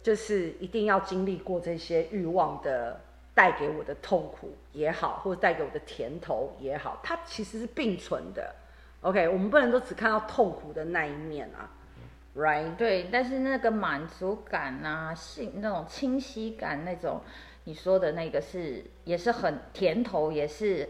[0.02, 3.00] 就是一定要经历过这些欲望的
[3.34, 8.54] 带给我的痛苦也好，或者带给我的甜头也好，它其实是并存的。
[9.00, 11.70] OK，我们不能都只看到痛苦的那一面啊
[12.36, 12.74] ，Right？
[12.76, 17.20] 对，但是那个满足感啊，性那种清晰感，那种
[17.64, 20.88] 你说的那个是也是很甜头，也是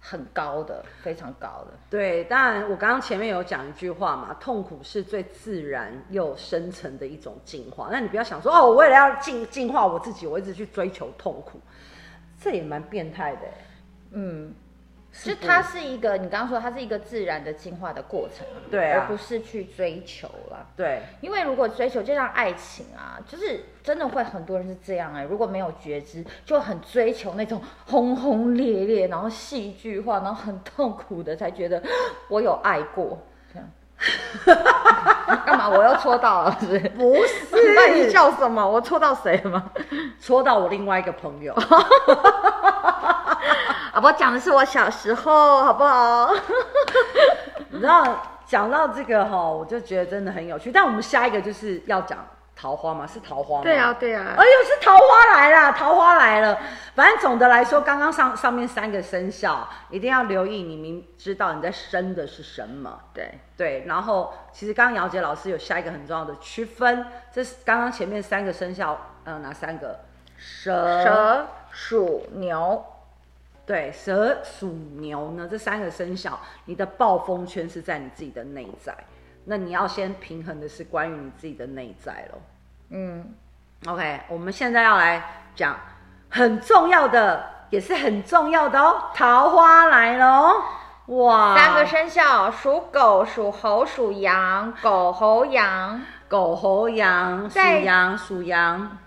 [0.00, 1.72] 很高的，非常高的。
[1.88, 7.88] 对，当然我刚刚前面有讲一句话嘛，痛苦是最自然又深层的一种进化。
[7.90, 11.60] 那你不要想说哦，我为了要进进化我自己，我一直去追求痛苦，
[12.46, 13.40] 这也蛮变态的。
[14.12, 14.54] 嗯。
[15.18, 31.82] 是它是一个，你刚刚说它是一个自然的进化的过程，对啊，而不是去追求啦，对，因为如果追求，就像爱情啊，就是真的会很多人是这样哎、欸，如果没有觉知，就很追求那种轰轰烈烈，然后戏剧化，然后很痛苦的，才觉得
[32.28, 33.18] 我有爱过，
[35.44, 35.68] 干嘛？
[35.68, 36.78] 我又戳到了是不是？
[36.90, 38.66] 不是，那你叫什么？
[38.66, 39.64] 我戳到谁了吗？
[40.20, 41.54] 戳到我另外一个朋友。
[41.54, 41.60] 好
[44.00, 44.12] 不好？
[44.12, 46.30] 讲的是我小时候，好不好？
[47.70, 50.70] 你知道，讲到这个哈，我就觉得真的很有趣。
[50.70, 52.18] 但我们下一个就是要讲
[52.56, 53.62] 桃花吗，是桃花吗？
[53.62, 54.34] 对啊，对啊。
[54.36, 56.58] 哎呦，是桃花来了，桃花来了。
[56.94, 62.98] 反正总的来说，刚刚上上面三个生肖一定要留意，你明知道你在生的是什么。
[63.12, 63.84] 对对。
[63.86, 70.00] 然后，其实刚刚姚杰老师有下一个很重要的区分，这是刚刚前面三个生肖，呃，哪三个？
[70.38, 72.84] 蛇、蛇、鼠、牛。
[73.66, 78.96] 对，蛇、鼠、牛呢，这三个生肖，你的暴风圈是在你自己的内在，
[79.48, 82.42] 那你要先平衡的是关于你自己的内在咯。
[82.90, 83.32] 嗯
[83.86, 85.22] ，OK，我们现在要来
[85.54, 85.76] 讲
[86.28, 90.62] 很重要的，也是很重要的哦，桃花来了哦，
[91.06, 91.56] 哇！
[91.56, 94.72] 三个生肖：属狗、属猴、属羊。
[94.82, 98.98] 狗、猴、羊，狗、猴、羊，属羊，属羊，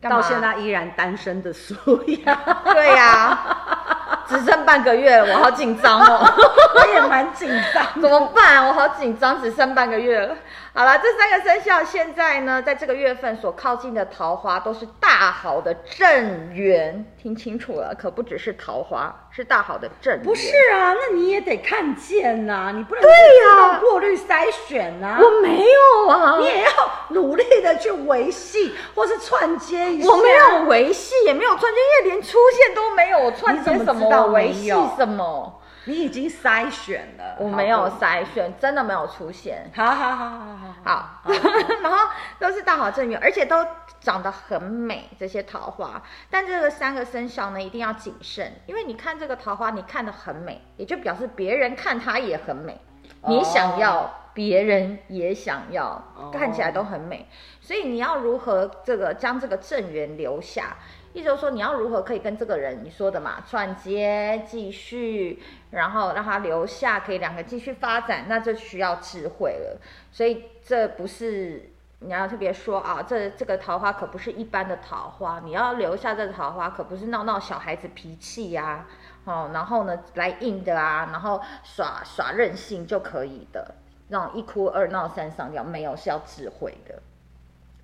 [0.00, 2.38] 到现在依然单身的属羊。
[2.72, 3.94] 对呀、啊。
[4.28, 6.24] 只剩半个月了，我好紧张哦！
[6.76, 8.66] 我也蛮紧张， 怎么办？
[8.66, 10.34] 我好紧张，只剩半个月了。
[10.74, 20.22] 好了，这三个生肖现在呢，在这个月份所靠近的桃花都是大好的正缘，听清楚了，可不只是桃花，是大好的正缘。
[20.22, 25.20] 不是啊，那你也得看见呐、啊，你不能对呀，过滤筛选呐、啊。
[25.20, 26.70] 我没有啊，你也要
[27.08, 30.08] 努力的去维系或是串接一下。
[30.08, 34.08] 我没有维系，也没有串接，因为连出现都没有，我串接什么？
[34.08, 35.57] 我维系什么？
[35.88, 39.70] 你已经筛选了，我没有筛选，真的没有出现。
[39.74, 41.32] 好好好好好好，好
[41.82, 41.96] 然后
[42.38, 43.66] 都是大好正缘，而且都
[43.98, 46.02] 长得很美，这些桃花。
[46.28, 52.78] 但这个三个生肖呢，一定要谨慎，因为你看这个桃花，你看得很美，也就表示别人看它也很美。
[53.26, 57.26] 你想要，哦、别人也想要，看起来都很美。
[57.62, 60.76] 所以你要如何这个将这个正缘留下？
[61.14, 69.80] 意思就是说，你要如何可以跟这个人你说的嘛，串接继续，然后让他留下，可以两个继续发展，那就需要智慧了。
[70.12, 78.86] 所以这不是你要特别说啊，这这个桃花可不是一般的桃花，你要留下这个桃花，可不是闹闹小孩子脾气呀、
[79.24, 83.74] 哦，然后呢来硬的啊，然后耍耍任性就可以的，
[84.08, 87.02] 那种一哭二闹三上吊，没有，是要智慧的。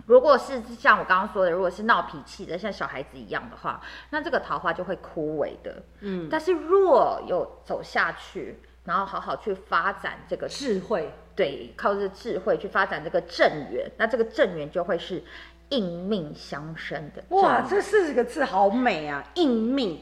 [0.06, 3.80] 如果是像我刚刚说的，如果是闹脾气的，像小孩子一样的话，
[4.10, 5.82] 那这个桃花就会枯萎的。
[6.00, 15.24] 嗯，但是若有走下去，然后好好去发展这个智慧，对，靠着智慧去发展这个正缘，那这个正缘就会是
[15.70, 17.24] 应命相生的。
[17.30, 19.24] 哇，这四十个字好美啊！
[19.36, 19.98] 应命，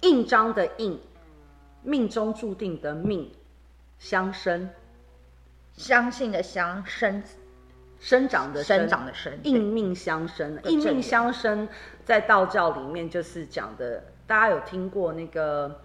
[0.00, 0.98] 印章的印，
[1.82, 3.30] 命中注定的命，
[3.98, 4.70] 相生，
[5.74, 7.22] 相信的相生。
[8.04, 11.66] 生长的生长的生，应命相生，应命相生，
[12.04, 15.80] 在道教里面就是讲的，大家有听过那个，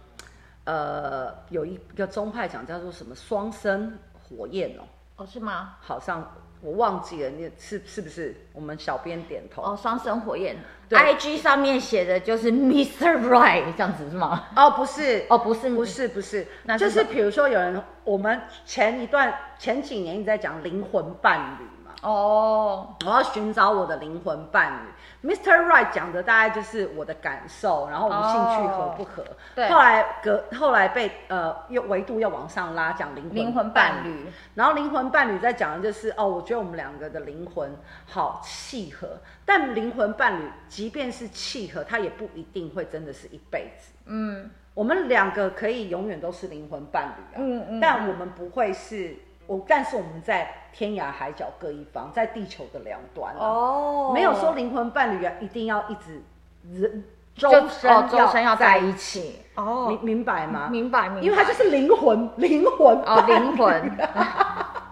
[0.66, 4.84] 呃，有一个宗派讲叫做什么双生火焰哦，
[5.16, 5.78] 哦是吗？
[5.80, 8.36] 好像我忘记了，那是是不是？
[8.52, 10.58] 我们小编点头哦，双生火焰
[10.90, 13.30] 对，IG 上面写的就是 Mr.
[13.30, 14.44] Right 这样子是吗？
[14.58, 21.64] 哦不是，哦不是，不是不是，那就是比如说有人，我们前一段前几年一直在讲灵魂伴侣。
[22.02, 25.30] 哦，oh, 我要寻找我的灵魂伴侣。
[25.30, 25.66] Mr.
[25.66, 29.26] Right 讲的大概就是我的感受，然后我们兴趣合不合。
[29.54, 29.68] 对。
[29.68, 34.28] 后来隔后来被呃又维度又往上拉，讲灵魂灵魂伴侣。
[34.56, 37.76] 然后灵魂伴侣在讲的就是哦，我觉得我们两个的灵魂
[38.06, 39.18] 好契合。
[39.44, 43.92] 但灵魂伴侣即便是契合，它也不一定会真的是一辈子。
[44.06, 44.50] 嗯。
[44.74, 47.38] 我们两个可以永远都是灵魂伴侣啊。
[47.40, 47.80] 嗯嗯。
[47.82, 49.18] 但我们不会是。
[49.50, 54.14] 我，但是我们在天涯海角各一方，在地球的两端哦，oh.
[54.14, 56.22] 没有说灵魂伴侣啊，一定要一直
[56.70, 59.88] 人终身要在一起哦，oh.
[59.88, 60.68] 明明白吗？
[60.70, 63.92] 明白明白，因为它就是灵魂灵魂哦，灵魂。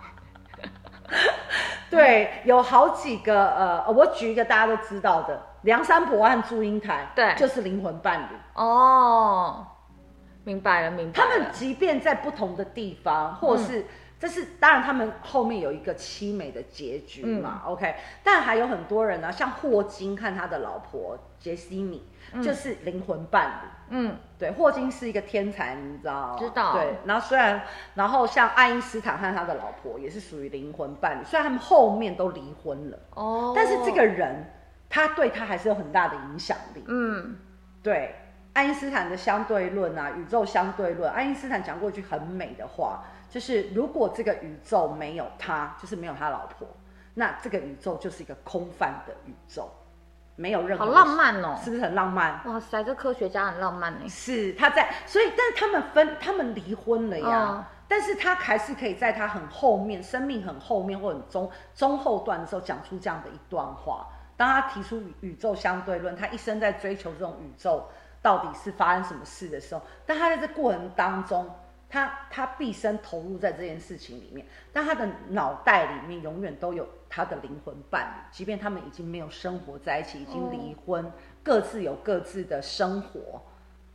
[1.91, 9.65] 对，有好几个呃，我举一个大家都知道的，梁山伯和祝英台，对，就是灵魂伴侣哦，oh.
[10.45, 11.29] 明白了明白了。
[11.29, 13.81] 他们即便在不同的地方，或是。
[13.81, 13.85] 嗯
[14.19, 17.95] 这是当然，他们后面有一个凄美的结局嘛、嗯、，OK？
[18.23, 22.03] 但还有很多人呢，像霍金看他的老婆杰西米，
[22.33, 23.67] 嗯、就是灵魂伴侣。
[23.89, 26.35] 嗯，对，霍金是一个天才，你知道？
[26.39, 26.73] 知道。
[26.73, 27.61] 对，然后虽然，
[27.93, 34.51] 然后像爱因斯坦和他的老婆也是属于灵魂伴侣，虽然他们后面都离婚了，哦，但是这个人
[34.89, 36.83] 他对他还是有很大的影响力。
[36.87, 37.37] 嗯，
[37.83, 38.15] 对，
[38.53, 43.03] 爱因斯坦的相对论啊，宇宙相对论，爱因斯坦讲过一句很美的话。
[43.29, 46.67] 就是如果这个宇宙没有他，就是没有他老婆，
[47.13, 49.69] 那这个宇宙就是一个空泛的宇宙，
[50.35, 50.85] 没有任何。
[50.85, 52.39] 好浪漫哦，是不是很浪漫？
[52.45, 54.07] 哇塞，这科学家很浪漫呢。
[54.07, 57.39] 是他在，所以但是他们分，他们离婚了呀。
[57.39, 64.07] 哦、但是他还是可以在他很后面，生命很后面或很中中后段的时候讲出这样的一段话。
[64.37, 67.89] 当他提出宇宙相对论，他一生在追求这种宇宙
[68.21, 71.45] 到底是发生什么事的时候，但他在这过程当中。
[71.89, 81.11] 他他毕生投入在这件事情里面，但他的脑袋里面永远都有他的灵魂伴侣，即便他们已经没有生活在一起，已经离婚，哦、
[81.41, 83.41] 各自有各自的生活，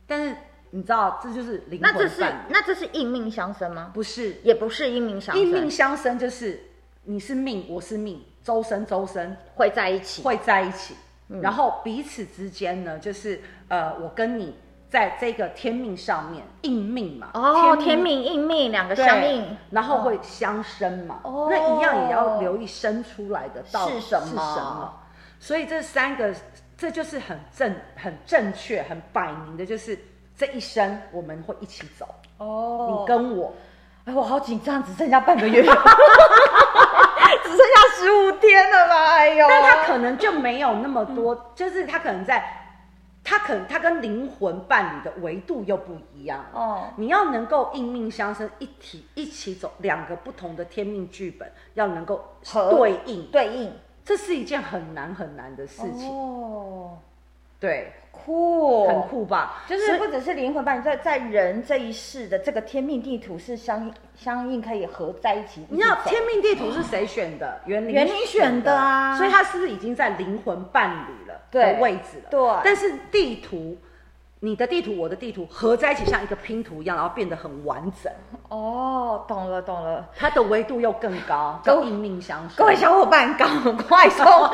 [0.07, 0.35] 但是
[0.71, 1.97] 你知道，这就是灵魂伴侣。
[1.97, 3.91] 那这是那这是印命相生吗？
[3.93, 5.43] 不是，也不是应命相生。
[5.43, 6.61] 应命相生就是
[7.03, 10.95] 你是命，我是命，周生周生会在一起，会在一起，
[11.29, 14.55] 嗯、然后彼此之间呢，就是呃，我跟你。
[14.93, 24.93] 在这个天命上面，应命嘛，哦，天命应命两个相应，然后会相生嘛，哦，那一样也要留意生出来的到底是什么，是什么？
[25.39, 26.31] 所以这三个，
[26.77, 29.97] 这就是很正、很正确、很摆明的，就是
[30.37, 32.07] 这一生我们会一起走。
[32.37, 33.51] 哦，你跟我，
[34.05, 35.69] 哎，我好紧张，只剩下半个月， 只
[37.49, 39.05] 剩下十五天了吧？
[39.15, 42.59] 哎呦，但他可能就没有那么多，嗯、就是他可能在。
[43.23, 46.89] 他可能他跟灵魂伴侣的维度又不一样哦。
[46.97, 52.23] 你要能够应命相生，一体一起走，两个不同的天命剧本要能够
[52.71, 56.97] 对应对应，这是一件很难很难的事情哦。
[57.59, 57.93] 对。
[58.13, 59.63] 酷，很酷吧？
[59.67, 65.65] 就是不只是灵魂伴侣，在在人这一世的这个天命地图是相相应，可以合在一起。
[65.69, 67.59] 你知道天命地图是谁选的？
[67.65, 72.29] 袁林袁林选的啊，所以他是不是已经在灵魂伴侣了的位置了？
[72.29, 72.61] 对。
[72.63, 73.75] 但是地图，
[74.39, 78.11] 你的地图，我的地图合在一起，像一个拼图一样，然后变得很完整。
[78.47, 82.55] 哦，懂了懂了，它的维度又更高，跟印命相生。
[82.55, 84.53] 各位小伙伴，赶 快说。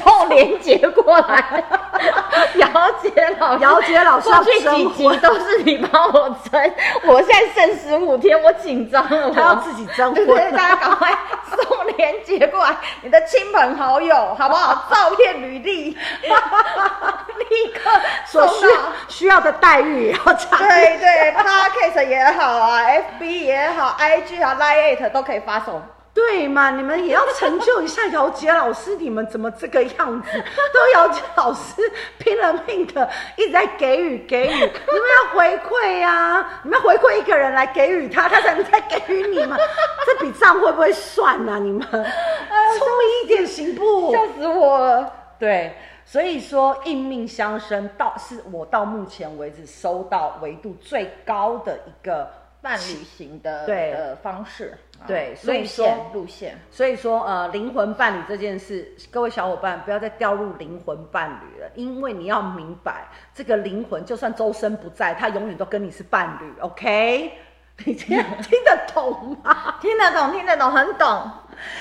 [0.04, 1.64] 送连接过来。
[2.56, 6.74] 姚杰老师，姚杰老师，过去几集都是你帮我征，
[7.04, 11.10] 我现在剩十五天，我紧张了，他要自己征婚， 对，大家赶快
[11.50, 14.86] 送连接过来，你的亲朋好友好不好？
[14.90, 17.90] 照片、履历，立刻
[18.26, 18.66] 所需
[19.08, 20.56] 需要的待遇也要查。
[20.58, 22.82] 对对，Podcast 也好啊
[23.20, 25.82] ，FB 也好，IG 啊，Line 都可以发送。
[26.12, 30.28] 对嘛，你们也要成就一下姚杰老师，你们怎么这个样子？
[30.74, 31.80] 都姚杰老师
[32.18, 36.60] 拼了命的一直在给予给予，你们要回馈呀、啊！
[36.64, 39.56] 你们要回馈一个人来给予他，他才能再给予你们。
[40.04, 41.58] 这笔账会不会算呢、啊？
[41.58, 44.12] 你们聪明一点行不？
[44.12, 45.12] 笑死我了。
[45.38, 52.28] 对，所以说应命相生到是我到目前为止收到维度最高的一个。
[52.62, 54.76] 伴侣型的对的方式，
[55.06, 67.32] 对，所以说路线，所以说呃，灵魂伴侣这件事，各位小伙伴不要再掉入灵魂伴侣了，因为你要明白，这个灵魂就算周身不在，他永远都跟你是伴侣，OK？
[67.86, 69.76] 你听听得懂吗？
[69.80, 71.30] 听得懂，听得懂，很懂。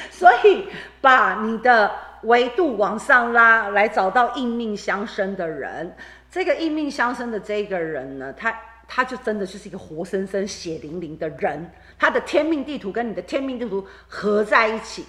[0.10, 0.68] 所以
[1.02, 1.92] 把你的
[2.24, 5.94] 维度往上拉，来找到应命相生的人。
[6.32, 8.56] 这个应命相生的这个人呢，他。
[8.92, 15.06] 他就真的就是一个活生生、血淋淋的人，他的天命地图跟你的天命地图合在一起，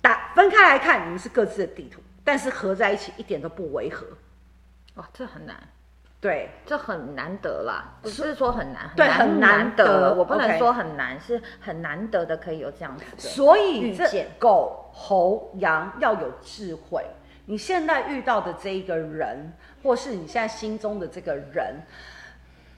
[0.00, 4.06] 打分开来看，你们是各自的地图，但是合在一起一点都不违和。
[4.94, 5.54] 哇，这很难，
[6.18, 13.18] 对，这很难得啦，不是说很难，对，很难得，我不能说很难是很难得的可以有这样子的。
[13.18, 17.04] 所以这狗、猴、羊要有智慧。
[17.44, 19.52] 你现在遇到的这一个人，
[19.82, 21.76] 或是你现在心中的这个人。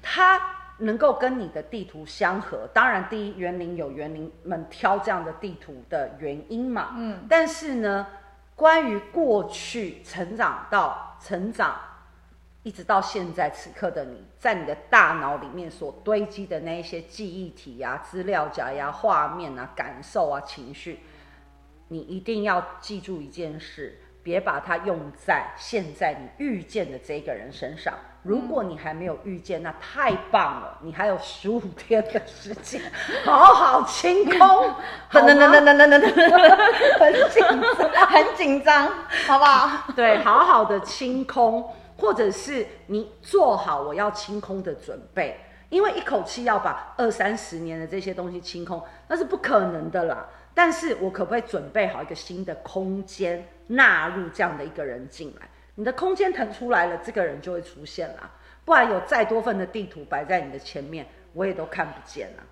[0.02, 0.40] 他
[0.78, 6.94] 能够跟你的地图相合，当然，第一园林有园林们挑这样的地图的原因嘛。
[6.96, 8.06] 嗯，但是呢，
[8.56, 11.76] 关于过去成长到成长，
[12.64, 20.98] 一直到现在此刻的你，在你的大脑里面所堆积的那一些记忆体呀、资料夹呀、画面啊、感受啊、情绪，
[21.86, 27.94] 你一定要记住一件事，别把它用在现在你遇见的这个人身上。
[28.22, 30.78] 如果你还没有遇见，那太棒了！
[30.80, 32.80] 你还有十五天的时间，
[33.26, 34.72] 好好清空，
[35.10, 36.58] 等等等等等等等等，
[37.00, 38.88] 很紧张，很紧张，
[39.26, 39.92] 好不好？
[39.96, 50.24] 对，好好的清空，或者是你做好我要清空的准备，因为一口气要把二三十年的这些东西清空，那是不可能的啦。
[50.54, 55.48] 但是我可不可以准备好一个新的空间，纳入这样的一个人进来？
[55.74, 58.30] 你的空间腾出来了，这个人就会出现了。
[58.64, 62.42] 不然有再多份的地图摆在你的前面，我也都看不见了。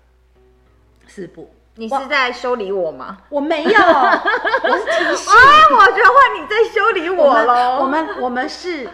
[1.07, 1.53] 是不？
[1.75, 3.19] 你是在修理我吗？
[3.29, 5.31] 我，我没有， 我是提醒。
[5.31, 5.37] 啊，
[5.71, 7.79] 我觉得换你在修理我了。
[7.79, 8.89] 我们我们，我们是，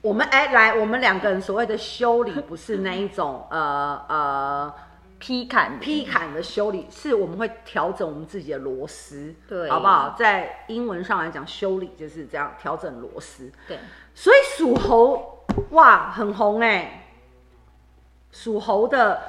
[0.00, 4.74] 我们哎来，我们两个人所谓的修理，不是那一种呃呃。
[5.20, 10.16] 劈砍劈砍的修理是我们会调整我们自己的螺丝，对，好不好？
[10.18, 13.52] 在英文上来讲，修理就是这样调整螺丝。
[13.68, 13.78] 对，
[14.14, 17.12] 所以属猴哇很红哎，
[18.32, 19.20] 属猴的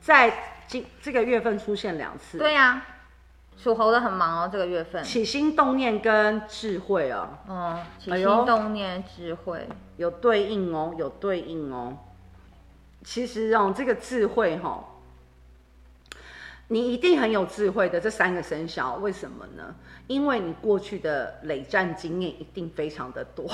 [0.00, 2.36] 在今这个月份出现两次。
[2.36, 2.86] 对呀、啊，
[3.56, 7.38] 属猴的很忙哦，这个月份起心动念跟智慧啊。
[7.48, 11.96] 嗯，起心动念、智慧、哎、有对应哦，有对应哦。
[13.02, 14.84] 其实哦，这个智慧哈、哦。
[16.70, 19.74] 你一定很有智慧的这三个生肖，为什么呢？
[20.06, 23.46] 因为你过去的累战经验一定非常的多，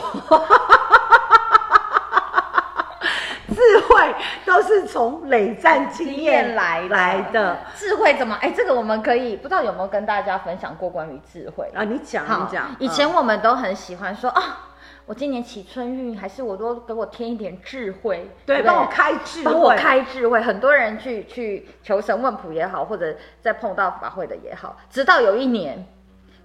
[3.55, 7.57] 智慧都是从累战经验来来的。
[7.77, 8.35] 智慧怎么？
[8.41, 11.85] 哎，这个我们可以不知道有没有跟大家分享过关于智慧啊？
[11.85, 12.75] 你讲，你讲。
[12.81, 14.71] 以前我们都很喜欢说啊。
[15.07, 20.41] 我今年起春运，还是我多给我添一点智慧，对，帮我开智慧，帮我开智慧。
[20.41, 25.87] 很多人去去求神问卜也好，或者在碰到法会的也好，直到有一年，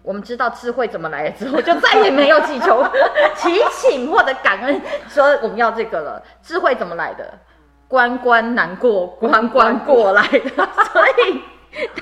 [0.03, 2.85] 我们知道智慧怎么来了之后，就再也没有祈求
[3.37, 6.21] 祈请或者感恩说我们要这个了。
[6.41, 7.39] 智慧怎么来的？
[7.87, 10.49] 关关难过关关过来的。
[10.91, 11.41] 所以，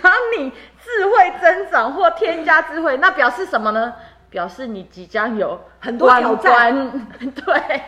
[0.02, 3.94] 当你智慧增长或添加智慧，那表示什么呢？
[4.30, 7.82] 表示你即将有很多挑战， 对，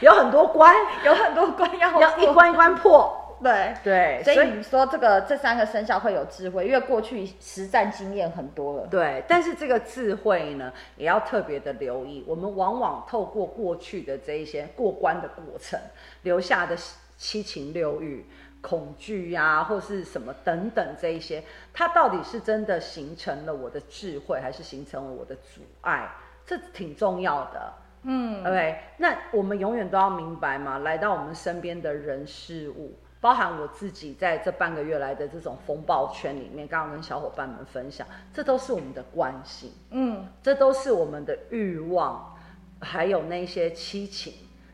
[0.00, 0.74] 有很多关，
[1.04, 4.22] 有很多关要要一关一关破，对对。
[4.24, 8.86] 所以你说这个这三个生肖会有智慧，因为过去实战经验很多了。
[8.88, 12.24] 对，但是这个智慧呢，也要特别的留意。
[12.26, 15.80] 我们往往透过过去的这一些过关的过程，
[16.22, 16.76] 留下的
[17.16, 18.24] 七情六欲。
[18.60, 21.42] 恐惧呀、啊，或是什么等等这一些，
[21.72, 26.10] 它到底是真的形成了我的智慧，还是形成了我的阻碍？
[26.44, 27.72] 这挺重要的。
[28.02, 42.34] 嗯，OK，那我们永远都要明白嘛，来到我们身边的人事物，包含我自己在这半个月来的这种风暴圈里面，刚刚跟小伙伴们分享，这都是我们的惯性，嗯，这都是我们的欲望，
[42.80, 44.32] 还有那些七情，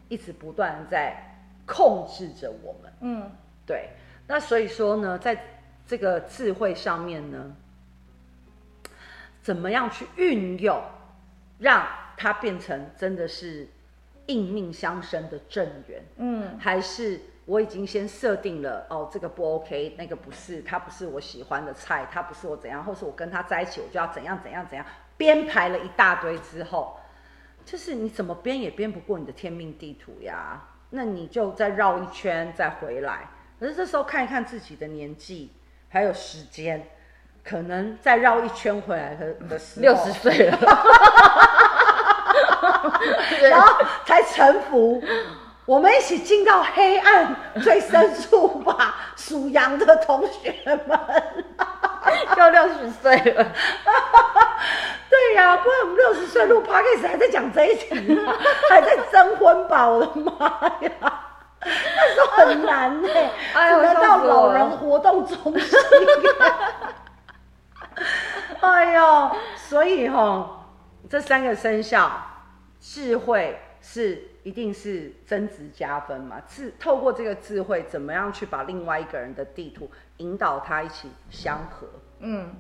[0.09, 1.17] 一直不断在
[1.67, 3.31] 控制着我们，嗯，
[3.67, 3.91] 对。
[4.27, 5.39] 那所以说呢，在
[5.87, 7.55] 这个智慧上面呢，
[9.43, 10.83] 怎么样去运用，
[11.59, 11.87] 让
[12.17, 13.69] 它变成真的是
[14.27, 16.03] 应命相生的正缘？
[16.17, 24.87] 嗯，还是我已经先设定了哦，这个不 OK，那个不是，他不是我喜欢的菜，他不是我怎样，或是我跟他在一起，我就要怎样怎样怎样，
[25.19, 26.99] 编排了一大堆之后，
[27.67, 33.29] 就是你怎么编也编不过你的天命地图呀，那你就再绕一圈再回来。
[33.59, 35.53] 可是这时候看一看自己的年纪，
[35.89, 36.87] 还有时间，
[37.45, 40.59] 可能再绕一圈回来的的时候，六十岁了，
[43.49, 45.03] 然后才臣服。
[45.67, 50.55] 我们一起进到黑暗最深处吧，属羊的同学
[50.87, 51.01] 们，
[52.37, 53.51] 就六十岁了。
[55.09, 57.89] 对呀、啊，不然我们六十岁录 Podcast 还在讲这一集，
[58.69, 59.89] 还在征婚吧？
[59.89, 61.24] 我的妈呀！
[61.65, 63.09] 那时候很难呢，
[63.55, 65.79] 哎，得到老人活动中心。
[68.61, 70.65] 哎呦，所以哈、哦，
[71.09, 72.11] 这三个生肖，
[72.81, 76.41] 智慧是一定是增值加分嘛？
[76.49, 81.87] 智透过这个智慧，怎么样去把另外一个人的地图引导他一起相合？
[82.21, 82.55] 嗯，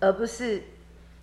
[0.00, 0.62] 而不是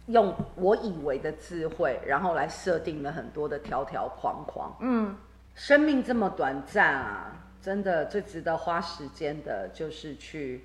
[0.08, 4.76] 用我以为的智慧，然后来设定了很多的条条框框。
[4.80, 5.16] 嗯。
[5.58, 10.64] 生命这么短暂啊，真的最值得花时间的就是去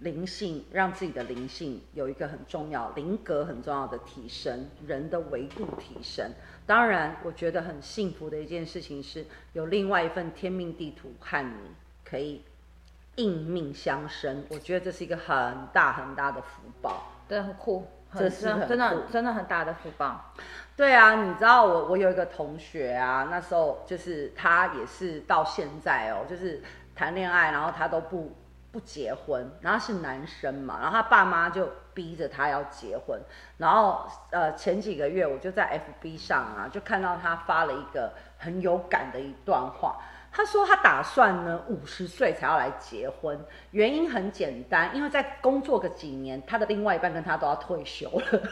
[0.00, 6.30] 灵性，让自己的灵性有一个很重要、灵格很重要的提升，人的维度提升。
[6.66, 11.70] 当然，我觉得很幸福的一件事情是有另外一份天命地图和你
[12.04, 12.42] 可以
[13.16, 14.44] 应命相生。
[14.50, 20.32] 我觉得这是一个很大很大的福报，对，很酷，这是真的真的，真的很大的福报。
[20.76, 26.62] 对啊，你知道我我有一个同学啊，那时候就是他也是到现在哦，就是
[26.94, 28.34] 谈恋爱，然后他都不
[28.72, 33.20] 不结婚，然后是男生嘛，然后他爸妈就逼着他要结婚，
[33.58, 39.98] 然后呃前几个月我就在 FB 上啊，就看到他发了一个很有感的一段话，
[40.32, 43.38] 他说他打算呢五十岁才要来结婚，
[43.72, 48.42] 原因很简单，因为在工作个几年，他的另外一半跟他都要退休了。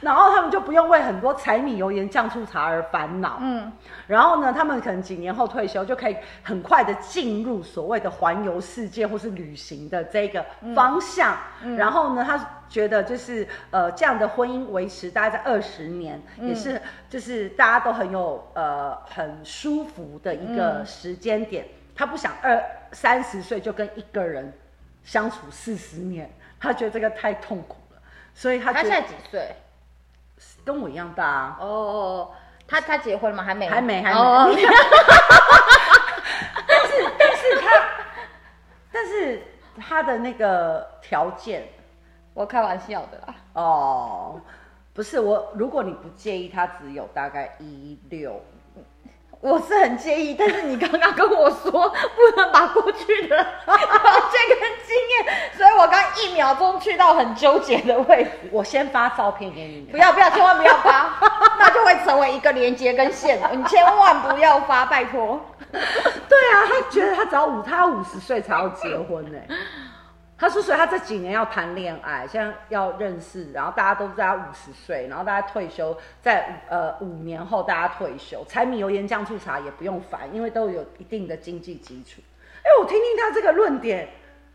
[0.00, 3.38] 然后他们就不用为很多柴米油盐酱醋茶而烦恼。
[3.40, 3.70] 嗯，
[4.06, 10.44] 然后呢，他们可能几年后退休，就可以很快的进入所谓的环游世界或是旅行的这个
[10.74, 11.36] 方向。
[11.62, 21.66] 嗯，然后呢，他觉得就是呃这样的婚姻维持大概在二十年，嗯，也是就是大家都很有呃很舒服的一个时间点。
[21.94, 22.58] 他不想二
[22.92, 24.50] 三十岁就跟一个人
[25.04, 27.79] 相处四十年，他觉得这个太痛苦了，
[28.34, 29.54] 所以他他现在几岁？
[30.64, 31.56] 跟我一样大啊！
[31.60, 32.30] 哦哦，
[32.66, 33.42] 他他结婚了吗？
[33.42, 34.18] 还没，还没，还没。
[34.18, 34.48] Oh.
[36.66, 37.88] 但是，但是他，
[38.92, 39.42] 但是
[39.78, 41.68] 他的那个条件，
[42.34, 43.34] 我开玩笑的啦。
[43.54, 44.40] 哦，
[44.94, 48.40] 不是我，如果你不介意，他只有大概一六。
[49.40, 58.30] 我是很介意，但是你刚刚跟我说不能把过去的条件跟经验，所以我刚一秒钟去到很纠结的位置。
[58.52, 61.10] 我先发照片给你，不要不要，千万不要发，
[61.58, 63.40] 那就会成为一个连接跟线。
[63.52, 65.40] 你千万不要发，拜托。
[65.72, 69.38] 对啊，他觉得他只要五，他五十岁才要结婚呢。
[70.40, 82.22] 他说：“所以他这几年要谈恋爱，现在要认识，然后大家都在他五十岁，然后大家退休，在呃五年后大家退休，柴米油盐酱醋茶也不用烦，因为都有一定的经济基础。
[82.62, 84.08] 哎，我听听他这个论点，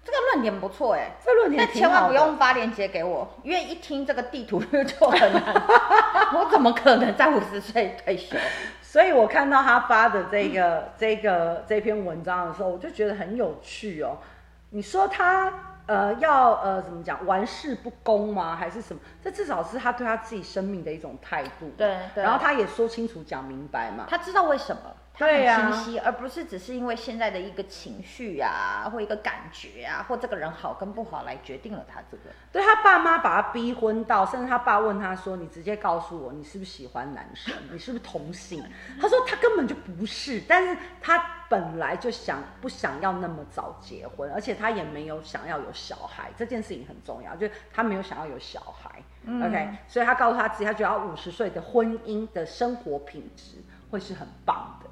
[0.03, 5.43] 这个论点不错哎，这论点，但千万不用发链接给我，因为一听这个地图就很难，
[6.33, 8.35] 我怎么可能在五十岁退休？
[8.81, 14.17] 所以我看到他发的这个、嗯、这个这篇文章的时候，我就觉得很有趣哦。
[14.71, 15.53] 你说他。”
[15.87, 18.55] 呃，要呃怎么讲，玩世不恭吗？
[18.55, 18.99] 还是什么？
[19.21, 21.71] 这至少是他对他自己生命的一种态度。
[21.77, 22.23] 对，对。
[22.23, 24.05] 然后他也说清楚、讲明白嘛。
[24.09, 24.81] 他知道为什么？
[25.17, 32.23] 它很对呀清晰，而不是只是因为现在的一个情绪啊，或一个感觉啊，或这个人好跟不好来决定了他这个。
[32.51, 37.53] 对他爸妈把他逼婚到，甚至他爸问他说：“你直接告诉我，你是不是喜欢男生？
[37.71, 38.63] 你是不是同性？”
[38.99, 41.17] 他说他根本就不是，但是他
[41.49, 49.01] 本来就想不想要那么早结婚，而且他也没有想要有小孩，这件事情很重要，就是他没有想要有小孩。
[49.27, 53.57] 嗯、OK，所以他告诉他自己，他觉得五十岁的婚姻的生活品质
[53.89, 54.84] 会是很棒的。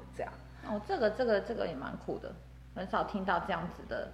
[0.68, 2.32] 哦，这个这个这个也蛮酷的，
[2.74, 4.10] 很少听到这样子的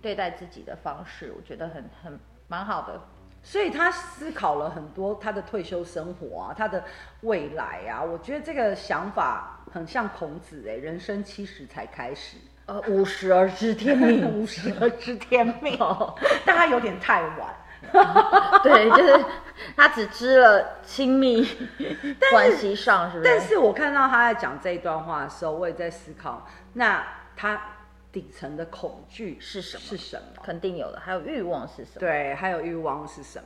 [0.00, 3.00] 对待自己的方式，我觉得很很蛮好的。
[3.42, 6.84] 所以他思考了很多他的退休生活啊，他的
[7.22, 12.36] 未来啊，我觉得这个想法很像孔子哎，人生七十才开始，
[12.66, 15.78] 呃，五十而知天命， 五十而知天命，
[16.44, 17.54] 但他有点太晚。
[18.62, 19.24] 对，就是
[19.76, 21.46] 他只知了亲密
[22.30, 23.30] 关系上，是不是？
[23.30, 27.06] 但是我看到他在讲这一段话的时候，我也在思考，那
[27.36, 27.60] 他
[28.12, 29.82] 底层的恐惧是什么？
[29.82, 30.42] 是什么？
[30.42, 32.00] 肯定有的，还有欲望是什么？
[32.00, 33.44] 对，还有欲望是什么？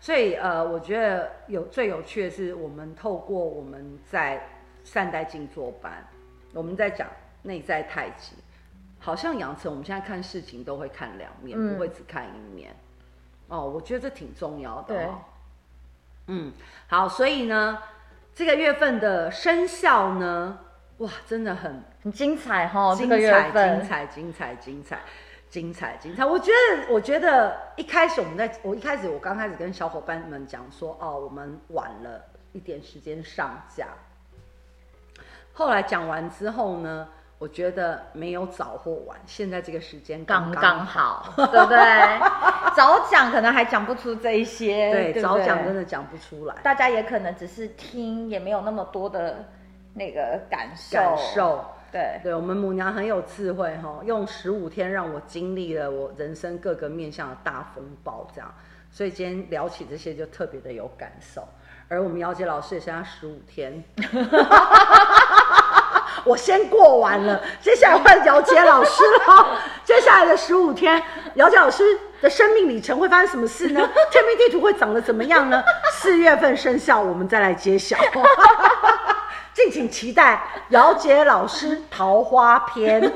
[0.00, 4.48] 所以呃，我觉得有最有趣的是，我们透过我们在
[4.82, 6.06] 善待静坐班，
[6.52, 7.08] 我们在讲
[7.42, 8.36] 内在太极，
[8.98, 12.74] 好像养成我们现在看事情都会看两面，嗯、不会只看一面。
[13.48, 14.94] 哦，我觉得这挺重要的。
[14.94, 15.08] 对，
[16.28, 16.52] 嗯，
[16.88, 17.78] 好，所以呢，
[18.34, 20.58] 这个月份的生肖呢，
[20.98, 25.00] 哇，真的很很精彩哈、哦，精彩，这个、精彩，精彩，精彩，
[25.48, 26.24] 精彩，精彩。
[26.24, 33.88] 我觉得，我觉得一开始我们在，我一开始我刚开始跟小伙伴们讲说，哦，我们晚了一点时间上架，
[35.52, 37.08] 后来讲完之后呢。
[37.38, 41.78] 我觉得没有早或晚，现在这个时间刚刚好， 对不对？
[42.74, 46.54] 早讲可能还讲不出这一些，对，对对早讲真的讲不出来。
[46.62, 49.44] 大家也可能只是听，也没有那么多的
[49.92, 50.96] 那个感受。
[50.96, 58.54] 感受，对对，我们母娘很有智慧哈，用十五天让我经历了我人生各个面向的大风暴，这样，
[58.90, 61.46] 所以今天聊起这些就特别的有感受。
[61.86, 63.84] 而我们姚杰老师也剩下十五天。
[66.24, 69.46] 我先过完了，接下来换姚杰老师了。
[69.84, 71.02] 接下来的十五天，
[71.34, 73.88] 姚杰老师的生命里程会发生什么事呢？
[74.10, 75.62] 天命地图会长得怎么样呢？
[75.92, 77.96] 四月份生效，我们再来揭晓。
[79.52, 83.12] 敬请期待姚杰老师桃花篇。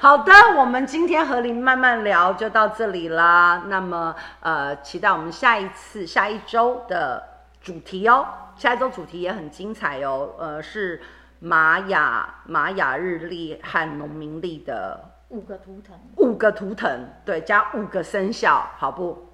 [0.00, 3.64] 好的，我们今天和您慢慢聊就到这里啦。
[3.66, 7.22] 那么，呃，期待我们下一次、下一周的
[7.60, 8.26] 主题哦。
[8.60, 11.00] 下一周主题也很精彩哦，呃，是
[11.38, 19.30] 玛雅玛雅日历和农民历的五个图腾，五个图腾，对，加五个生肖，好不？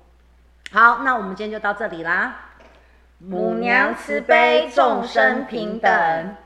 [0.70, 2.36] 好，那我们今天就到这里啦。
[3.18, 6.36] 母娘慈悲，众生平等。